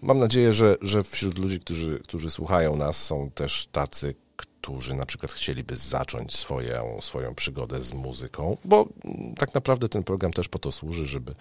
mam 0.01 0.17
nadzieję, 0.17 0.53
że, 0.53 0.75
że 0.81 1.03
wśród 1.03 1.37
ludzi, 1.37 1.59
którzy, 1.59 1.99
którzy 1.99 2.29
słuchają 2.29 2.75
nas, 2.75 3.03
są 3.03 3.31
też 3.31 3.67
tacy, 3.71 4.15
którzy 4.67 4.95
na 4.95 5.05
przykład 5.05 5.31
chcieliby 5.31 5.75
zacząć 5.75 6.35
swoją, 6.35 7.01
swoją 7.01 7.35
przygodę 7.35 7.81
z 7.81 7.93
muzyką, 7.93 8.57
bo 8.65 8.87
tak 9.37 9.53
naprawdę 9.53 9.89
ten 9.89 10.03
program 10.03 10.33
też 10.33 10.49
po 10.49 10.59
to 10.59 10.71
służy, 10.71 11.05
żeby, 11.05 11.35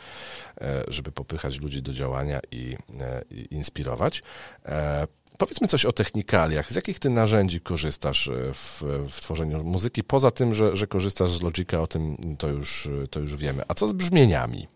e, 0.61 0.85
żeby 0.89 1.13
popychać 1.13 1.61
ludzi 1.61 1.83
do 1.83 1.93
działania 1.93 2.41
i, 2.51 2.77
e, 3.01 3.23
i 3.31 3.55
inspirować. 3.55 4.23
E, 4.67 5.07
powiedzmy 5.39 5.69
coś 5.69 5.85
o 5.85 5.93
technikaliach. 5.93 6.73
Z 6.73 6.75
jakich 6.75 6.99
ty 6.99 7.11
narzędzi 7.11 7.61
korzystasz 7.61 8.31
w, 8.55 8.83
w 9.09 9.21
tworzeniu 9.21 9.65
muzyki? 9.65 10.05
Poza 10.05 10.31
tym, 10.31 10.55
że, 10.55 10.77
że 10.77 10.87
korzystasz 10.87 11.31
z 11.31 11.43
Logica, 11.43 11.81
o 11.81 11.87
tym 11.87 12.17
to 12.39 12.49
już, 12.49 12.89
to 13.11 13.21
już 13.21 13.37
wiemy. 13.37 13.63
A 13.69 13.75
co 13.75 13.89
z 13.89 13.93
brzmieniami? 13.93 14.76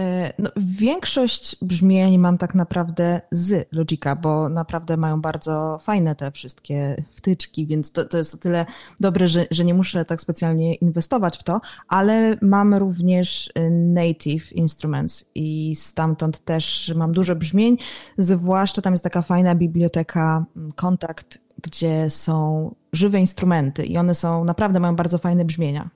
E, 0.00 0.32
no, 0.38 0.50
większość 0.56 1.56
brzmień 1.62 2.18
mam 2.18 2.38
tak 2.38 2.54
naprawdę 2.54 3.20
z 3.32 3.68
Logica, 3.72 4.16
bo 4.16 4.48
naprawdę 4.48 4.96
mają 4.96 5.20
bardzo 5.20 5.78
fajne 5.82 6.14
te 6.14 6.32
wszystkie 6.32 7.04
wtyczki, 7.10 7.66
więc 7.66 7.92
to, 7.92 8.04
to 8.04 8.18
jest 8.18 8.34
o 8.34 8.38
tyle 8.38 8.66
dobre, 9.00 9.28
że, 9.28 9.46
że 9.50 9.64
nie 9.64 9.74
muszę 9.74 10.04
tak 10.04 10.20
specjalnie 10.20 10.74
inwestować 10.74 11.38
w 11.38 11.42
to, 11.42 11.60
ale 11.88 12.36
mam 12.42 12.74
również 12.74 13.50
e, 13.54 13.70
Native 13.70 14.52
Instruments 14.52 15.24
i 15.34 15.76
stamtąd 15.76 16.44
też 16.44 16.92
mam 16.96 17.12
dużo 17.12 17.36
brzmień, 17.36 17.78
zwłaszcza 18.18 18.82
tam 18.82 18.92
jest 18.92 19.04
taka 19.04 19.22
fajna 19.22 19.54
biblioteka 19.54 20.44
mm, 20.56 20.72
Kontakt, 20.72 21.38
gdzie 21.62 22.10
są 22.10 22.74
żywe 22.92 23.20
instrumenty 23.20 23.86
i 23.86 23.98
one 23.98 24.14
są, 24.14 24.44
naprawdę 24.44 24.80
mają 24.80 24.96
bardzo 24.96 25.18
fajne 25.18 25.44
brzmienia. 25.44 25.90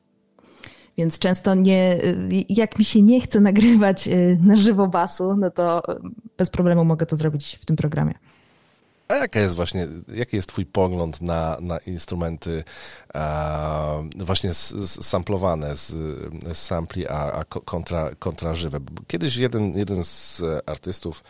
Więc 0.98 1.18
często 1.18 1.54
nie, 1.54 1.98
jak 2.48 2.78
mi 2.78 2.84
się 2.84 3.02
nie 3.02 3.20
chce 3.20 3.40
nagrywać 3.40 4.08
y, 4.08 4.38
na 4.42 4.56
żywo 4.56 4.86
basu, 4.86 5.36
no 5.36 5.50
to 5.50 5.82
bez 6.38 6.50
problemu 6.50 6.84
mogę 6.84 7.06
to 7.06 7.16
zrobić 7.16 7.58
w 7.62 7.64
tym 7.64 7.76
programie. 7.76 8.14
A 9.10 9.14
jaka 9.14 9.40
jest 9.40 9.56
właśnie, 9.56 9.88
jaki 10.14 10.36
jest 10.36 10.48
twój 10.48 10.66
pogląd 10.66 11.20
na, 11.20 11.56
na 11.60 11.78
instrumenty 11.78 12.64
e, 13.14 14.08
właśnie 14.16 14.54
samplowane 14.54 15.76
z, 15.76 15.88
z 16.52 16.56
sampli, 16.56 17.08
a, 17.08 17.32
a 17.32 17.44
kontra, 17.44 18.10
kontra 18.18 18.54
żywe? 18.54 18.78
Kiedyś 19.06 19.36
jeden, 19.36 19.78
jeden 19.78 20.04
z 20.04 20.42
artystów, 20.66 21.24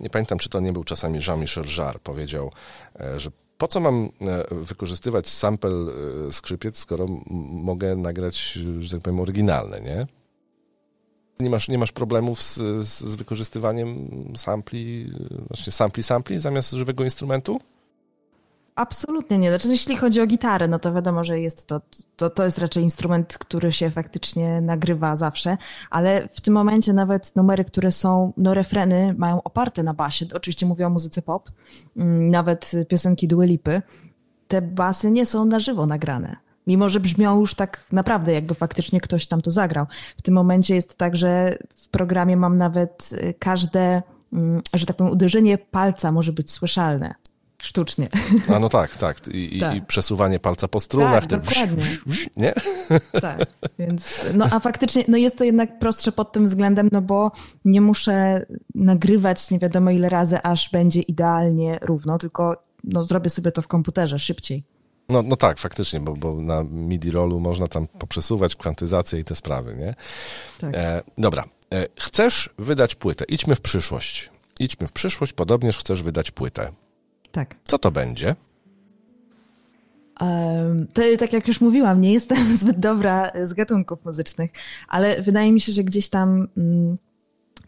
nie 0.00 0.10
pamiętam 0.10 0.38
czy 0.38 0.48
to 0.48 0.60
nie 0.60 0.72
był 0.72 0.84
czasami 0.84 1.18
Jean-Michel 1.18 1.64
Jarre, 1.78 1.98
powiedział, 1.98 2.52
e, 3.00 3.20
że 3.20 3.30
po 3.58 3.66
co 3.66 3.80
mam 3.80 4.08
e, 4.20 4.54
wykorzystywać 4.54 5.28
sample 5.28 5.70
skrzypiec, 6.30 6.78
skoro 6.78 7.06
mogę 7.50 7.96
nagrać, 7.96 8.36
że 8.78 8.90
tak 8.90 9.00
powiem, 9.02 9.20
oryginalne, 9.20 9.80
nie? 9.80 10.06
Nie 11.40 11.50
masz, 11.50 11.68
nie 11.68 11.78
masz 11.78 11.92
problemów 11.92 12.42
z, 12.42 12.54
z, 12.86 13.00
z 13.00 13.16
wykorzystywaniem 13.16 14.08
sampli, 14.36 15.12
właśnie 15.48 15.72
sampli 15.72 16.02
sampli 16.02 16.38
zamiast 16.38 16.70
żywego 16.70 17.04
instrumentu? 17.04 17.60
Absolutnie 18.76 19.38
nie. 19.38 19.50
Znaczy, 19.50 19.68
jeśli 19.68 19.96
chodzi 19.96 20.20
o 20.20 20.26
gitarę, 20.26 20.68
no 20.68 20.78
to 20.78 20.92
wiadomo, 20.92 21.24
że 21.24 21.40
jest 21.40 21.66
to, 21.66 21.80
to, 22.16 22.30
to 22.30 22.44
jest 22.44 22.58
raczej 22.58 22.82
instrument, 22.82 23.38
który 23.38 23.72
się 23.72 23.90
faktycznie 23.90 24.60
nagrywa 24.60 25.16
zawsze, 25.16 25.56
ale 25.90 26.28
w 26.32 26.40
tym 26.40 26.54
momencie 26.54 26.92
nawet 26.92 27.36
numery, 27.36 27.64
które 27.64 27.92
są, 27.92 28.32
no 28.36 28.54
refreny 28.54 29.14
mają 29.18 29.42
oparte 29.42 29.82
na 29.82 29.94
basie, 29.94 30.26
oczywiście 30.34 30.66
mówię 30.66 30.86
o 30.86 30.90
muzyce 30.90 31.22
pop, 31.22 31.50
mm, 31.96 32.30
nawet 32.30 32.72
piosenki 32.88 33.28
Dua 33.28 33.44
Lipy, 33.44 33.82
te 34.48 34.62
basy 34.62 35.10
nie 35.10 35.26
są 35.26 35.44
na 35.44 35.60
żywo 35.60 35.86
nagrane. 35.86 36.36
Mimo, 36.66 36.88
że 36.88 37.00
brzmią 37.00 37.40
już 37.40 37.54
tak 37.54 37.86
naprawdę, 37.92 38.32
jakby 38.32 38.54
faktycznie 38.54 39.00
ktoś 39.00 39.26
tam 39.26 39.42
to 39.42 39.50
zagrał. 39.50 39.86
W 40.16 40.22
tym 40.22 40.34
momencie 40.34 40.74
jest 40.74 40.96
tak, 40.96 41.16
że 41.16 41.58
w 41.76 41.88
programie 41.88 42.36
mam 42.36 42.56
nawet 42.56 43.10
y, 43.12 43.34
każde, 43.38 44.02
mm, 44.32 44.62
że 44.74 44.86
tak 44.86 44.96
powiem, 44.96 45.12
uderzenie 45.12 45.58
palca 45.58 46.12
może 46.12 46.32
być 46.32 46.50
słyszalne 46.50 47.14
sztucznie. 47.66 48.08
A 48.54 48.58
no 48.58 48.68
tak, 48.68 48.96
tak. 48.96 49.28
I, 49.28 49.60
tak. 49.60 49.76
i 49.76 49.82
przesuwanie 49.82 50.38
palca 50.38 50.68
po 50.68 50.80
strunach. 50.80 51.26
Tak, 51.26 51.40
dokładnie. 51.42 51.84
Nie? 52.36 52.54
Tak, 53.20 53.46
więc 53.78 54.26
no 54.34 54.46
a 54.50 54.60
faktycznie 54.60 55.04
no 55.08 55.16
jest 55.16 55.38
to 55.38 55.44
jednak 55.44 55.78
prostsze 55.78 56.12
pod 56.12 56.32
tym 56.32 56.44
względem, 56.46 56.88
no 56.92 57.02
bo 57.02 57.32
nie 57.64 57.80
muszę 57.80 58.46
nagrywać 58.74 59.50
nie 59.50 59.58
wiadomo 59.58 59.90
ile 59.90 60.08
razy, 60.08 60.42
aż 60.42 60.70
będzie 60.70 61.00
idealnie 61.00 61.78
równo, 61.82 62.18
tylko 62.18 62.56
no 62.84 63.04
zrobię 63.04 63.30
sobie 63.30 63.52
to 63.52 63.62
w 63.62 63.68
komputerze 63.68 64.18
szybciej. 64.18 64.64
No, 65.08 65.22
no 65.22 65.36
tak, 65.36 65.58
faktycznie, 65.58 66.00
bo, 66.00 66.16
bo 66.16 66.40
na 66.40 66.62
MIDI 66.62 67.10
rollu 67.10 67.40
można 67.40 67.66
tam 67.66 67.86
poprzesuwać 67.86 68.56
kwantyzację 68.56 69.20
i 69.20 69.24
te 69.24 69.34
sprawy, 69.34 69.76
nie? 69.76 69.94
Tak. 70.60 70.76
E, 70.76 71.02
dobra. 71.18 71.44
E, 71.74 71.86
chcesz 71.98 72.50
wydać 72.58 72.94
płytę. 72.94 73.24
Idźmy 73.28 73.54
w 73.54 73.60
przyszłość. 73.60 74.30
Idźmy 74.60 74.86
w 74.86 74.92
przyszłość, 74.92 75.32
podobnież 75.32 75.78
chcesz 75.78 76.02
wydać 76.02 76.30
płytę. 76.30 76.72
Tak. 77.36 77.54
Co 77.64 77.78
to 77.78 77.90
będzie? 77.90 78.36
To, 80.94 81.02
tak 81.18 81.32
jak 81.32 81.48
już 81.48 81.60
mówiłam, 81.60 82.00
nie 82.00 82.12
jestem 82.12 82.52
zbyt 82.56 82.78
dobra 82.78 83.32
z 83.42 83.52
gatunków 83.52 84.04
muzycznych, 84.04 84.50
ale 84.88 85.22
wydaje 85.22 85.52
mi 85.52 85.60
się, 85.60 85.72
że 85.72 85.84
gdzieś 85.84 86.08
tam 86.08 86.48
mm, 86.56 86.98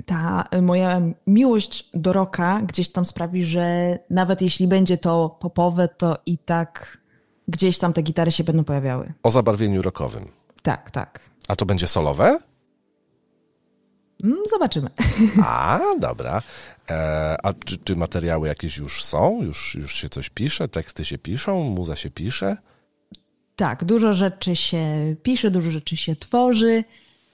ta 0.07 0.44
moja 0.62 1.00
miłość 1.26 1.90
do 1.94 2.12
rocka 2.12 2.61
gdzieś 2.66 2.88
tam 2.92 3.04
sprawi, 3.04 3.44
że 3.44 3.98
nawet 4.11 4.42
jeśli 4.42 4.68
będzie 4.68 4.98
to 4.98 5.37
popowe, 5.40 5.88
to 5.88 6.16
i 6.26 6.38
tak 6.38 6.98
gdzieś 7.48 7.78
tam 7.78 7.92
te 7.92 8.02
gitary 8.02 8.31
się 8.31 8.44
będą 8.44 8.64
pojawiały. 8.64 9.12
O 9.22 9.31
zabarwieniu 9.31 9.83
rockowym. 9.83 10.28
Tak, 10.62 10.90
tak. 10.90 11.20
A 11.48 11.57
to 11.57 11.66
będzie 11.66 11.87
solowe? 11.87 12.38
Mm, 14.24 14.38
zobaczymy. 14.50 14.90
A, 15.44 15.81
dobra. 15.98 16.42
E, 16.90 17.37
a 17.42 17.53
czy, 17.53 17.79
czy, 17.79 17.96
materiały 17.96 18.48
jakieś 18.48 18.77
już 18.77 19.05
są? 19.05 19.42
Już, 19.42 19.74
już 19.74 19.94
się 19.94 20.09
coś 20.09 20.31
pisze? 20.31 20.68
Teksty 20.68 21.05
się 21.05 21.18
piszą? 21.18 21.62
Muza 21.62 21.96
się 21.96 22.11
pisze? 22.11 22.57
Tak, 23.57 23.85
dużo 23.85 24.12
rzeczy 24.12 24.57
się 24.57 25.16
pisze, 25.22 25.51
dużo 25.51 25.70
rzeczy 25.70 25.96
się 25.96 26.16
tworzy, 26.16 26.85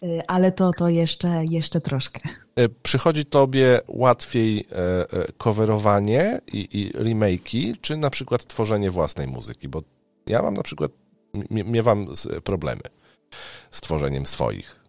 y, 0.02 0.20
ale 0.26 0.52
to, 0.52 0.70
to 0.78 0.88
jeszcze, 0.88 1.44
jeszcze 1.50 1.80
troszkę. 1.80 2.20
E, 2.56 2.68
przychodzi 2.68 3.24
tobie 3.24 3.80
łatwiej 3.88 4.66
e, 4.72 5.32
coverowanie 5.38 6.40
i, 6.52 6.68
i 6.80 6.92
remake'i, 6.92 7.74
czy 7.80 7.96
na 7.96 8.10
przykład 8.10 8.46
tworzenie 8.46 8.90
własnej 8.90 9.26
muzyki? 9.26 9.68
Bo 9.68 9.82
ja 10.26 10.42
mam 10.42 10.54
na 10.54 10.62
przykład, 10.62 10.90
miewam 11.50 12.06
problemy 12.44 12.82
z 13.70 13.80
tworzeniem 13.80 14.26
swoich. 14.26 14.83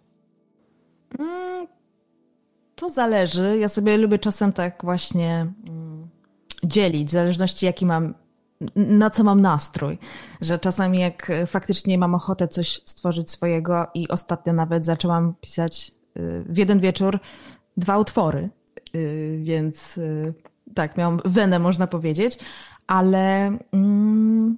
To 2.76 2.90
zależy. 2.90 3.58
Ja 3.60 3.68
sobie 3.68 3.98
lubię 3.98 4.20
czasem 4.20 4.54
tak 4.54 4.84
właśnie 4.84 5.54
mm, 5.68 6.08
dzielić, 6.64 7.08
w 7.10 7.12
zależności 7.12 7.66
jaki 7.66 7.86
mam, 7.86 8.14
na 8.76 9.10
co 9.10 9.24
mam 9.24 9.42
nastrój. 9.42 9.98
Że 10.42 10.60
czasami 10.60 11.00
jak 11.00 11.32
faktycznie 11.48 11.98
mam 11.98 12.16
ochotę 12.16 12.48
coś 12.48 12.82
stworzyć 12.86 13.32
swojego 13.32 13.88
i 13.94 14.08
ostatnio 14.08 14.54
nawet 14.54 14.86
zaczęłam 14.86 15.34
pisać 15.42 15.92
y, 16.18 16.44
w 16.50 16.58
jeden 16.58 16.80
wieczór 16.80 17.20
dwa 17.78 17.98
utwory, 17.98 18.50
y, 18.96 19.40
więc 19.44 19.98
y, 19.98 20.34
tak, 20.74 20.98
miałam 20.98 21.22
wenę, 21.26 21.60
można 21.60 21.88
powiedzieć, 21.88 22.40
ale 22.88 23.58
mm, 23.72 24.58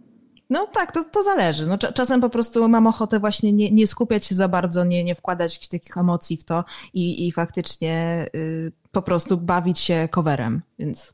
no 0.49 0.67
tak, 0.67 0.91
to, 0.91 1.03
to 1.03 1.23
zależy. 1.23 1.67
No, 1.67 1.77
czasem 1.77 2.21
po 2.21 2.29
prostu 2.29 2.69
mam 2.69 2.87
ochotę 2.87 3.19
właśnie 3.19 3.53
nie, 3.53 3.71
nie 3.71 3.87
skupiać 3.87 4.25
się 4.25 4.35
za 4.35 4.47
bardzo, 4.47 4.83
nie, 4.83 5.03
nie 5.03 5.15
wkładać 5.15 5.53
jakichś 5.53 5.67
takich 5.67 5.97
emocji 5.97 6.37
w 6.37 6.43
to 6.43 6.63
i, 6.93 7.27
i 7.27 7.31
faktycznie 7.31 8.25
y, 8.35 8.71
po 8.91 9.01
prostu 9.01 9.37
bawić 9.37 9.79
się 9.79 10.07
coverem, 10.11 10.61
więc... 10.79 11.13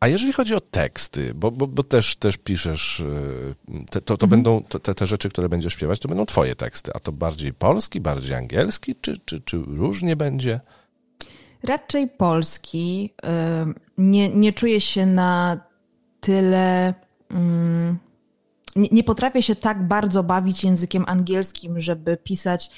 A 0.00 0.08
jeżeli 0.08 0.32
chodzi 0.32 0.54
o 0.54 0.60
teksty, 0.60 1.34
bo, 1.34 1.50
bo, 1.50 1.66
bo 1.66 1.82
też, 1.82 2.16
też 2.16 2.36
piszesz, 2.36 3.00
y, 3.00 3.54
te, 3.90 4.00
to, 4.00 4.16
to 4.16 4.26
mhm. 4.26 4.30
będą 4.30 4.62
te, 4.62 4.94
te 4.94 5.06
rzeczy, 5.06 5.30
które 5.30 5.48
będziesz 5.48 5.72
śpiewać, 5.72 6.00
to 6.00 6.08
będą 6.08 6.26
twoje 6.26 6.56
teksty, 6.56 6.90
a 6.94 6.98
to 6.98 7.12
bardziej 7.12 7.52
polski, 7.52 8.00
bardziej 8.00 8.34
angielski, 8.34 8.94
czy, 9.00 9.18
czy, 9.24 9.40
czy 9.40 9.56
różnie 9.56 10.16
będzie? 10.16 10.60
Raczej 11.62 12.08
polski. 12.08 13.14
Y, 13.24 13.74
nie, 13.98 14.28
nie 14.28 14.52
czuję 14.52 14.80
się 14.80 15.06
na 15.06 15.60
tyle. 16.20 16.94
Mm, 17.30 17.98
nie, 18.76 18.88
nie 18.92 19.04
potrafię 19.04 19.42
się 19.42 19.56
tak 19.56 19.82
bardzo 19.82 20.22
bawić 20.22 20.64
językiem 20.64 21.04
angielskim, 21.06 21.80
żeby 21.80 22.16
pisać 22.16 22.70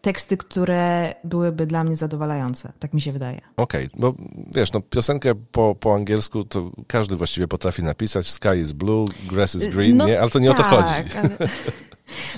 teksty, 0.00 0.36
które 0.36 1.14
byłyby 1.24 1.66
dla 1.66 1.84
mnie 1.84 1.96
zadowalające. 1.96 2.72
Tak 2.78 2.94
mi 2.94 3.00
się 3.00 3.12
wydaje. 3.12 3.40
Okej, 3.56 3.86
okay, 3.86 4.00
bo 4.00 4.14
wiesz, 4.54 4.72
no 4.72 4.80
piosenkę 4.80 5.34
po, 5.34 5.74
po 5.74 5.94
angielsku 5.94 6.44
to 6.44 6.70
każdy 6.86 7.16
właściwie 7.16 7.48
potrafi 7.48 7.82
napisać 7.82 8.30
sky 8.30 8.56
is 8.60 8.72
blue, 8.72 9.06
grass 9.30 9.54
is 9.54 9.68
green, 9.68 9.96
no, 9.96 10.06
nie? 10.06 10.20
Ale 10.20 10.30
to 10.30 10.38
nie 10.38 10.48
tak, 10.48 10.60
o 10.60 10.62
to 10.62 10.70
tak, 10.70 11.02
chodzi. 11.02 11.16
Ale... 11.18 11.48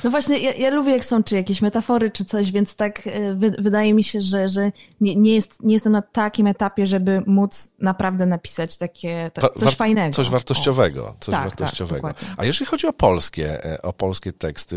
No 0.04 0.10
właśnie, 0.10 0.38
ja, 0.38 0.52
ja, 0.52 0.70
lubię 0.70 0.92
jak 0.92 1.04
są 1.04 1.22
czy 1.22 1.36
jakieś 1.36 1.62
metafory, 1.62 2.10
czy 2.10 2.24
coś, 2.24 2.52
więc 2.52 2.76
tak 2.76 3.06
e, 3.06 3.34
wy, 3.34 3.50
wydaje 3.58 3.94
mi 3.94 4.04
się, 4.04 4.20
że, 4.20 4.48
że 4.48 4.72
nie, 5.00 5.16
nie, 5.16 5.34
jest, 5.34 5.62
nie 5.62 5.74
jestem 5.74 5.92
na 5.92 6.02
takim 6.02 6.46
etapie, 6.46 6.86
żeby 6.86 7.22
móc 7.26 7.74
naprawdę 7.78 8.26
napisać 8.26 8.76
takie 8.76 9.30
ta, 9.34 9.40
coś 9.48 9.62
War, 9.62 9.74
fajnego. 9.74 10.14
Coś 10.14 10.30
wartościowego. 10.30 11.14
Coś 11.20 11.32
tak, 11.32 11.50
tak 11.50 11.58
wartościowego. 11.58 12.08
Tak, 12.08 12.24
A 12.36 12.44
jeżeli 12.44 12.66
chodzi 12.66 12.86
o 12.86 12.92
polskie, 12.92 13.64
e, 13.64 13.82
o 13.82 13.92
polskie 13.92 14.32
teksty, 14.32 14.76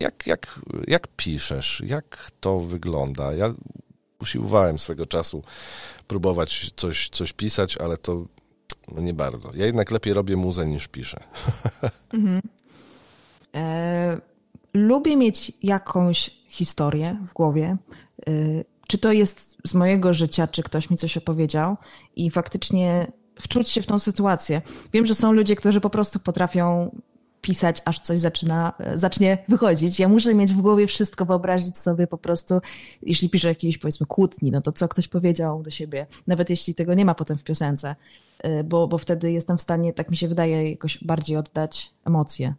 jak, 0.00 0.26
jak, 0.26 0.60
jak 0.86 1.08
piszesz? 1.08 1.82
Jak 1.86 2.30
to 2.40 2.60
wygląda? 2.60 3.32
Ja 3.32 3.54
usiłowałem 4.20 4.78
swego 4.78 5.06
czasu 5.06 5.42
próbować 6.06 6.72
coś, 6.76 7.08
coś 7.08 7.32
pisać, 7.32 7.76
ale 7.76 7.96
to 7.96 8.24
no 8.94 9.00
nie 9.00 9.14
bardzo. 9.14 9.50
Ja 9.54 9.66
jednak 9.66 9.90
lepiej 9.90 10.14
robię 10.14 10.36
muzę 10.36 10.66
niż 10.66 10.88
piszę. 10.88 11.20
Mhm. 12.12 12.40
E, 13.54 14.20
lubię 14.74 15.16
mieć 15.16 15.52
jakąś 15.62 16.30
historię 16.48 17.16
w 17.26 17.32
głowie. 17.32 17.76
E, 18.26 18.32
czy 18.88 18.98
to 18.98 19.12
jest 19.12 19.56
z 19.66 19.74
mojego 19.74 20.14
życia, 20.14 20.46
czy 20.46 20.62
ktoś 20.62 20.90
mi 20.90 20.96
coś 20.96 21.16
opowiedział 21.16 21.76
i 22.16 22.30
faktycznie 22.30 23.12
wczuć 23.40 23.68
się 23.68 23.82
w 23.82 23.86
tą 23.86 23.98
sytuację. 23.98 24.62
Wiem, 24.92 25.06
że 25.06 25.14
są 25.14 25.32
ludzie, 25.32 25.56
którzy 25.56 25.80
po 25.80 25.90
prostu 25.90 26.18
potrafią 26.18 26.90
pisać, 27.40 27.82
aż 27.84 28.00
coś 28.00 28.20
zaczyna, 28.20 28.72
zacznie 28.94 29.38
wychodzić. 29.48 30.00
Ja 30.00 30.08
muszę 30.08 30.34
mieć 30.34 30.52
w 30.52 30.60
głowie 30.60 30.86
wszystko, 30.86 31.24
wyobrazić 31.24 31.78
sobie 31.78 32.06
po 32.06 32.18
prostu, 32.18 32.60
jeśli 33.02 33.30
piszę 33.30 33.48
jakiejś 33.48 33.78
powiedzmy 33.78 34.06
kłótni, 34.06 34.50
no 34.50 34.60
to 34.60 34.72
co 34.72 34.88
ktoś 34.88 35.08
powiedział 35.08 35.62
do 35.62 35.70
siebie, 35.70 36.06
nawet 36.26 36.50
jeśli 36.50 36.74
tego 36.74 36.94
nie 36.94 37.04
ma 37.04 37.14
potem 37.14 37.38
w 37.38 37.44
piosence, 37.44 37.96
y, 38.46 38.64
bo, 38.64 38.88
bo 38.88 38.98
wtedy 38.98 39.32
jestem 39.32 39.58
w 39.58 39.62
stanie, 39.62 39.92
tak 39.92 40.10
mi 40.10 40.16
się 40.16 40.28
wydaje, 40.28 40.70
jakoś 40.70 41.04
bardziej 41.04 41.36
oddać 41.36 41.94
emocje. 42.04 42.54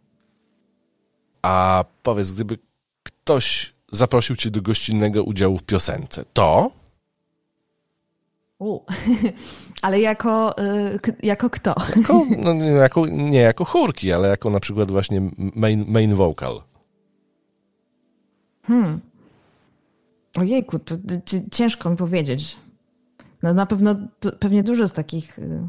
A 1.42 1.84
powiedz, 2.02 2.32
gdyby 2.32 2.58
ktoś 3.02 3.72
zaprosił 3.92 4.36
cię 4.36 4.50
do 4.50 4.62
gościnnego 4.62 5.24
udziału 5.24 5.58
w 5.58 5.62
piosence, 5.62 6.24
to 6.32 6.70
u. 8.60 8.80
Ale 9.82 10.00
jako, 10.00 10.58
y, 10.58 10.98
jako 11.22 11.50
kto? 11.50 11.74
Jako, 11.96 12.26
no, 12.38 12.54
nie, 12.54 12.66
jako, 12.66 13.06
nie 13.06 13.40
jako 13.40 13.64
chórki, 13.64 14.12
ale 14.12 14.28
jako 14.28 14.50
na 14.50 14.60
przykład 14.60 14.90
właśnie 14.90 15.30
main, 15.38 15.84
main 15.88 16.14
vocal. 16.14 16.62
Hmm. 18.62 19.00
Ojejku, 20.36 20.78
to, 20.78 20.94
ciężko 21.50 21.90
mi 21.90 21.96
powiedzieć. 21.96 22.56
No 23.42 23.54
na 23.54 23.66
pewno 23.66 23.96
pewnie 24.38 24.62
dużo 24.62 24.88
z 24.88 24.92
takich 24.92 25.38
y, 25.38 25.68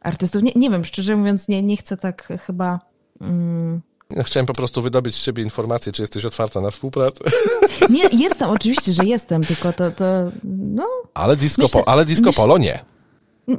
artystów. 0.00 0.42
Nie, 0.42 0.52
nie 0.56 0.70
wiem, 0.70 0.84
szczerze 0.84 1.16
mówiąc, 1.16 1.48
nie, 1.48 1.62
nie 1.62 1.76
chcę 1.76 1.96
tak 1.96 2.28
chyba. 2.46 2.80
Mm, 3.20 3.80
chciałem 4.24 4.46
po 4.46 4.52
prostu 4.52 4.82
wydobyć 4.82 5.14
z 5.14 5.24
ciebie 5.24 5.42
informację, 5.42 5.92
czy 5.92 6.02
jesteś 6.02 6.24
otwarta 6.24 6.60
na 6.60 6.70
współpracę. 6.70 7.24
Nie, 7.90 8.04
jestem, 8.12 8.50
oczywiście, 8.50 8.92
że 8.92 9.04
jestem, 9.04 9.42
tylko 9.42 9.72
to, 9.72 9.90
to 9.90 10.04
no... 10.44 10.86
Ale 11.14 11.36
disco, 11.36 11.62
myślę, 11.62 11.82
ale 11.86 12.04
disco 12.04 12.26
myślę, 12.26 12.42
polo 12.42 12.58
nie. 12.58 12.84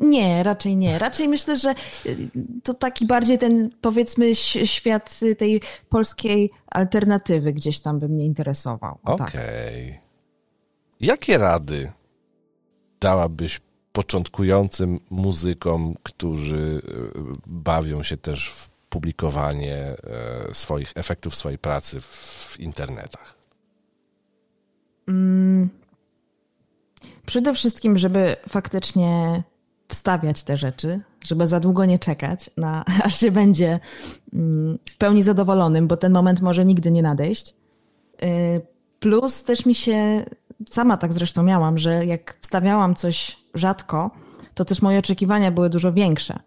Nie, 0.02 0.44
raczej 0.44 0.76
nie. 0.76 1.00
Raczej 1.00 1.28
myślę, 1.28 1.56
że 1.56 1.76
to 2.64 2.74
taki 2.74 3.06
bardziej 3.06 3.38
ten, 3.38 3.70
powiedzmy, 3.82 4.36
świat 4.66 5.20
tej 5.38 5.62
polskiej 5.90 6.52
alternatywy 6.68 7.54
gdzieś 7.54 7.80
tam 7.80 8.00
by 8.00 8.10
mnie 8.10 8.26
interesował. 8.26 9.00
Tak. 9.06 9.22
Okej. 9.22 9.86
Okay. 9.86 9.92
Tak. 9.92 10.02
Jakie 11.00 11.38
rady 11.38 11.92
dałabyś 13.00 13.62
początkującym 13.92 15.00
muzykom, 15.10 15.96
którzy 16.04 16.82
e, 16.88 17.22
bawią 17.48 18.04
się 18.04 18.18
też 18.18 18.50
w 18.50 18.71
publikowanie 18.92 19.76
e, 19.78 19.96
swoich 20.54 20.92
efektów 20.96 21.36
swojej 21.36 21.58
pracy 21.58 22.02
w 22.02 22.56
internetach? 22.60 23.36
Mm, 25.08 25.70
przede 27.26 27.54
wszystkim, 27.54 27.98
żeby 27.98 28.36
faktycznie 28.50 29.44
wstawiać 29.88 30.44
te 30.44 30.58
rzeczy, 30.58 31.00
żeby 31.24 31.48
za 31.48 31.60
długo 31.60 31.86
nie 31.86 32.00
czekać, 32.00 32.50
na, 32.58 32.86
aż 33.06 33.20
się 33.20 33.32
będzie 33.32 33.80
mm, 34.34 34.80
w 34.90 34.98
pełni 34.98 35.24
zadowolonym, 35.24 35.88
bo 35.88 35.98
ten 35.98 36.12
moment 36.12 36.42
może 36.42 36.66
nigdy 36.66 36.92
nie 36.92 37.02
nadejść. 37.02 37.56
Y, 38.24 38.62
plus 39.00 39.44
też 39.44 39.66
mi 39.66 39.76
się, 39.76 40.26
sama 40.72 40.98
tak 40.98 41.14
zresztą 41.14 41.44
miałam, 41.44 41.78
że 41.78 42.06
jak 42.06 42.38
wstawiałam 42.42 42.96
coś 42.96 43.38
rzadko, 43.54 44.12
to 44.54 44.66
też 44.66 44.82
moje 44.82 45.00
oczekiwania 45.00 45.52
były 45.52 45.70
dużo 45.70 45.94
większe. 45.94 46.40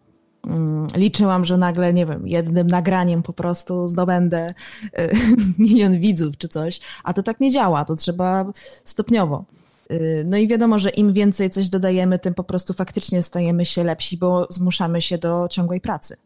Mm, 0.47 0.87
liczyłam, 0.95 1.45
że 1.45 1.57
nagle, 1.57 1.93
nie 1.93 2.07
wiem, 2.07 2.29
jednym 2.29 2.67
nagraniem 2.67 3.23
po 3.23 3.33
prostu 3.33 3.89
zdobędę 3.89 4.55
y, 4.99 5.11
milion 5.59 6.01
widzów 6.01 6.37
czy 6.39 6.49
coś, 6.49 6.81
a 7.05 7.13
to 7.13 7.23
tak 7.23 7.41
nie 7.41 7.51
działa, 7.51 7.85
to 7.85 7.95
trzeba 7.95 8.53
stopniowo. 8.85 9.45
Y, 9.93 10.25
no 10.27 10.37
i 10.37 10.49
wiadomo, 10.49 10.79
że 10.79 10.91
im 10.91 11.13
więcej 11.13 11.51
coś 11.51 11.69
dodajemy, 11.69 12.19
tym 12.19 12.35
po 12.35 12.45
prostu 12.45 12.73
faktycznie 12.73 13.23
stajemy 13.23 13.65
się 13.65 13.85
lepsi, 13.85 14.17
bo 14.17 14.47
zmuszamy 14.51 15.03
się 15.03 15.19
do 15.19 15.49
ciągłej 15.51 15.81
pracy. 15.81 16.17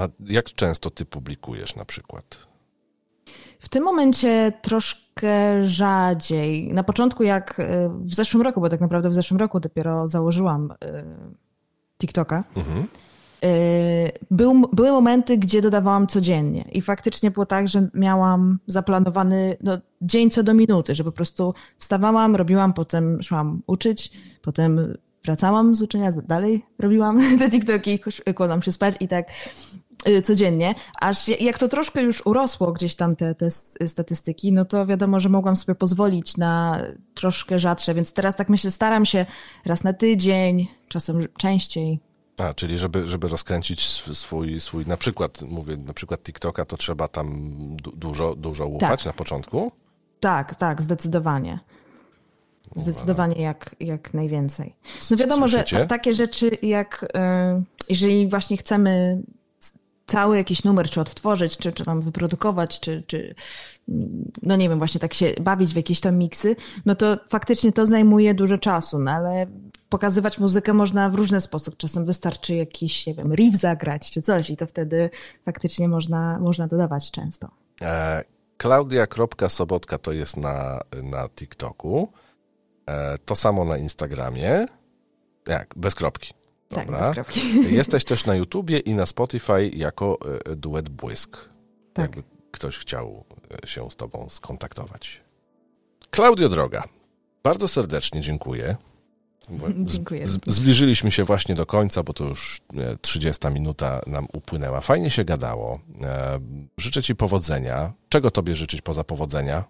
A 0.00 0.08
jak 0.26 0.44
często 0.44 0.90
ty 0.90 1.04
publikujesz 1.04 1.76
na 1.76 1.84
przykład? 1.84 2.48
W 3.60 3.68
tym 3.68 3.84
momencie 3.84 4.52
troszkę 4.62 5.66
rzadziej. 5.66 6.72
Na 6.72 6.82
początku, 6.82 7.22
jak 7.22 7.60
y, 7.60 7.64
w 8.00 8.14
zeszłym 8.14 8.42
roku, 8.42 8.60
bo 8.60 8.68
tak 8.68 8.80
naprawdę 8.80 9.10
w 9.10 9.14
zeszłym 9.14 9.40
roku 9.40 9.60
dopiero 9.60 10.08
założyłam 10.08 10.74
TikToka. 11.98 12.44
Mhm 12.56 12.86
był, 14.30 14.68
były 14.72 14.90
momenty, 14.90 15.38
gdzie 15.38 15.62
dodawałam 15.62 16.06
codziennie. 16.06 16.64
I 16.72 16.82
faktycznie 16.82 17.30
było 17.30 17.46
tak, 17.46 17.68
że 17.68 17.88
miałam 17.94 18.58
zaplanowany 18.66 19.56
no, 19.62 19.78
dzień 20.02 20.30
co 20.30 20.42
do 20.42 20.54
minuty, 20.54 20.94
że 20.94 21.04
po 21.04 21.12
prostu 21.12 21.54
wstawałam, 21.78 22.36
robiłam, 22.36 22.72
potem 22.72 23.22
szłam 23.22 23.62
uczyć, 23.66 24.12
potem 24.42 24.94
wracałam 25.24 25.74
z 25.74 25.82
uczenia, 25.82 26.12
dalej 26.12 26.66
robiłam. 26.78 27.20
Te 27.38 27.50
TikToki, 27.50 28.00
kładłam 28.34 28.62
się 28.62 28.72
spać 28.72 28.94
i 29.00 29.08
tak 29.08 29.28
y, 30.08 30.22
codziennie, 30.22 30.74
aż 31.00 31.28
jak 31.28 31.58
to 31.58 31.68
troszkę 31.68 32.02
już 32.02 32.26
urosło 32.26 32.72
gdzieś 32.72 32.96
tam 32.96 33.16
te, 33.16 33.34
te 33.34 33.50
statystyki, 33.88 34.52
no 34.52 34.64
to 34.64 34.86
wiadomo, 34.86 35.20
że 35.20 35.28
mogłam 35.28 35.56
sobie 35.56 35.74
pozwolić 35.74 36.36
na 36.36 36.82
troszkę 37.14 37.58
rzadsze, 37.58 37.94
więc 37.94 38.12
teraz 38.12 38.36
tak 38.36 38.48
myślę, 38.48 38.70
staram 38.70 39.04
się 39.04 39.26
raz 39.66 39.84
na 39.84 39.92
tydzień, 39.92 40.66
czasem 40.88 41.20
częściej. 41.38 42.07
A, 42.38 42.54
czyli 42.54 42.78
żeby, 42.78 43.06
żeby 43.06 43.28
rozkręcić 43.28 43.82
swój, 44.14 44.60
swój, 44.60 44.86
na 44.86 44.96
przykład, 44.96 45.42
mówię, 45.42 45.76
na 45.76 45.92
przykład 45.94 46.22
TikToka, 46.22 46.64
to 46.64 46.76
trzeba 46.76 47.08
tam 47.08 47.50
du 47.76 47.92
dużo, 47.92 48.34
dużo 48.34 48.66
łupać 48.66 49.00
tak. 49.00 49.06
na 49.06 49.12
początku? 49.12 49.72
Tak, 50.20 50.56
tak, 50.56 50.82
zdecydowanie. 50.82 51.58
Zdecydowanie 52.76 53.42
jak, 53.42 53.76
jak 53.80 54.14
najwięcej. 54.14 54.74
No 55.10 55.16
wiadomo, 55.16 55.48
Słyszycie? 55.48 55.78
że 55.78 55.86
takie 55.86 56.14
rzeczy 56.14 56.50
jak, 56.62 57.02
y, 57.04 57.62
jeżeli 57.88 58.28
właśnie 58.28 58.56
chcemy 58.56 59.22
cały 60.08 60.36
jakiś 60.36 60.64
numer, 60.64 60.90
czy 60.90 61.00
odtworzyć, 61.00 61.56
czy, 61.56 61.72
czy 61.72 61.84
tam 61.84 62.00
wyprodukować, 62.00 62.80
czy, 62.80 63.02
czy 63.06 63.34
no 64.42 64.56
nie 64.56 64.68
wiem, 64.68 64.78
właśnie 64.78 65.00
tak 65.00 65.14
się 65.14 65.34
bawić 65.40 65.72
w 65.72 65.76
jakieś 65.76 66.00
tam 66.00 66.16
miksy, 66.16 66.56
no 66.86 66.94
to 66.94 67.16
faktycznie 67.30 67.72
to 67.72 67.86
zajmuje 67.86 68.34
dużo 68.34 68.58
czasu, 68.58 68.98
no 68.98 69.10
ale 69.10 69.46
pokazywać 69.88 70.38
muzykę 70.38 70.72
można 70.72 71.10
w 71.10 71.14
różny 71.14 71.40
sposób. 71.40 71.76
Czasem 71.76 72.04
wystarczy 72.04 72.54
jakiś, 72.54 73.06
nie 73.06 73.14
wiem, 73.14 73.34
riff 73.34 73.56
zagrać 73.56 74.10
czy 74.10 74.22
coś 74.22 74.50
i 74.50 74.56
to 74.56 74.66
wtedy 74.66 75.10
faktycznie 75.44 75.88
można, 75.88 76.38
można 76.38 76.66
dodawać 76.66 77.10
często. 77.10 77.48
E, 77.82 78.24
Klaudia.sobotka 78.56 79.98
to 79.98 80.12
jest 80.12 80.36
na, 80.36 80.80
na 81.02 81.28
TikToku. 81.28 82.12
E, 82.86 83.18
to 83.18 83.36
samo 83.36 83.64
na 83.64 83.76
Instagramie. 83.76 84.66
Jak? 85.48 85.74
Bez 85.76 85.94
kropki. 85.94 86.32
Tak, 86.68 86.86
Dobra. 86.86 87.14
Tak. 87.14 87.36
Jesteś 87.80 88.04
też 88.04 88.26
na 88.26 88.34
YouTubie 88.34 88.78
i 88.78 88.94
na 88.94 89.06
Spotify 89.06 89.70
jako 89.74 90.18
e, 90.46 90.56
duet 90.56 90.88
Błysk. 90.88 91.48
Tak. 91.92 92.16
Jakby 92.16 92.22
ktoś 92.50 92.78
chciał 92.78 93.24
e, 93.64 93.66
się 93.66 93.90
z 93.90 93.96
tobą 93.96 94.26
skontaktować. 94.28 95.20
Klaudio 96.10 96.48
Droga, 96.48 96.84
bardzo 97.42 97.68
serdecznie 97.68 98.20
dziękuję. 98.20 98.76
Dziękuję. 99.84 100.24
Zbliżyliśmy 100.46 101.10
się 101.10 101.24
właśnie 101.24 101.54
do 101.54 101.66
końca, 101.66 102.02
bo 102.02 102.12
to 102.12 102.24
już 102.24 102.60
30 103.00 103.46
minuta 103.46 104.00
nam 104.06 104.26
upłynęła. 104.32 104.80
Fajnie 104.80 105.10
się 105.10 105.24
gadało. 105.24 105.80
E, 106.02 106.40
życzę 106.78 107.02
Ci 107.02 107.14
powodzenia. 107.14 107.92
Czego 108.08 108.30
Tobie 108.30 108.54
życzyć 108.54 108.82
poza 108.82 109.04
powodzenia? 109.04 109.64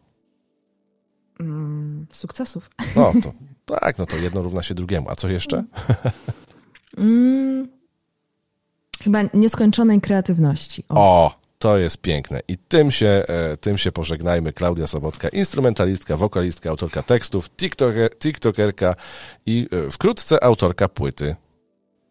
Mm, 1.40 2.06
sukcesów. 2.12 2.70
No, 2.96 3.12
to 3.22 3.32
tak, 3.64 3.98
no 3.98 4.06
to 4.06 4.16
jedno 4.16 4.42
równa 4.42 4.62
się 4.62 4.74
drugiemu. 4.74 5.10
A 5.10 5.16
co 5.16 5.28
jeszcze? 5.28 5.64
Mm, 6.98 7.68
Chyba 9.04 9.22
nieskończonej 9.34 10.00
kreatywności. 10.00 10.84
O. 10.88 10.94
o. 10.94 11.38
To 11.58 11.78
jest 11.78 11.98
piękne. 11.98 12.40
I 12.48 12.58
tym 12.58 12.90
się, 12.90 13.22
e, 13.28 13.56
tym 13.56 13.78
się 13.78 13.92
pożegnajmy. 13.92 14.52
Klaudia 14.52 14.86
Sobotka, 14.86 15.28
instrumentalistka, 15.28 16.16
wokalistka, 16.16 16.70
autorka 16.70 17.02
tekstów, 17.02 17.50
tiktoker, 17.50 18.10
tiktokerka 18.18 18.94
i 19.46 19.68
e, 19.86 19.90
wkrótce 19.90 20.44
autorka 20.44 20.88
płyty. 20.88 21.36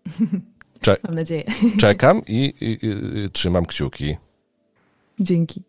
Cze 0.82 0.97
Mam 1.04 1.15
nadzieję. 1.15 1.43
Czekam 1.80 2.21
i, 2.28 2.54
i, 2.62 2.78
i 2.86 3.30
trzymam 3.30 3.65
kciuki. 3.65 4.17
Dzięki. 5.19 5.63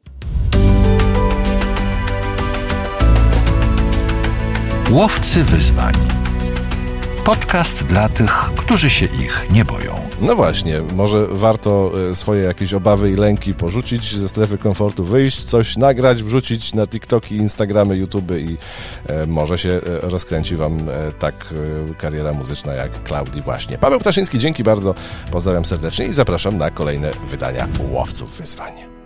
Łowcy 4.90 5.44
wyzwań. 5.44 5.94
Podcast 7.28 7.84
dla 7.84 8.08
tych, 8.08 8.30
którzy 8.56 8.90
się 8.90 9.06
ich 9.06 9.46
nie 9.50 9.64
boją. 9.64 9.94
No 10.20 10.34
właśnie, 10.34 10.80
może 10.80 11.26
warto 11.30 11.92
e, 12.10 12.14
swoje 12.14 12.42
jakieś 12.42 12.74
obawy 12.74 13.10
i 13.10 13.14
lęki 13.14 13.54
porzucić 13.54 14.16
ze 14.16 14.28
strefy 14.28 14.58
komfortu, 14.58 15.04
wyjść, 15.04 15.44
coś 15.44 15.76
nagrać, 15.76 16.22
wrzucić 16.22 16.74
na 16.74 16.86
TikToki, 16.86 17.36
Instagramy, 17.36 17.96
YouTube 17.96 18.30
i 18.30 18.56
e, 19.06 19.26
może 19.26 19.58
się 19.58 19.70
e, 19.70 19.80
rozkręci 20.00 20.56
Wam 20.56 20.78
tak 21.18 21.54
kariera 21.98 22.32
muzyczna 22.32 22.72
jak 22.72 23.02
Klaudii 23.02 23.42
właśnie. 23.42 23.78
Paweł 23.78 24.00
Ptaszyński, 24.00 24.38
dzięki 24.38 24.62
bardzo, 24.62 24.94
pozdrawiam 25.30 25.64
serdecznie 25.64 26.06
i 26.06 26.12
zapraszam 26.12 26.56
na 26.56 26.70
kolejne 26.70 27.10
wydania 27.30 27.68
Łowców 27.90 28.38
Wyzwań. 28.38 28.97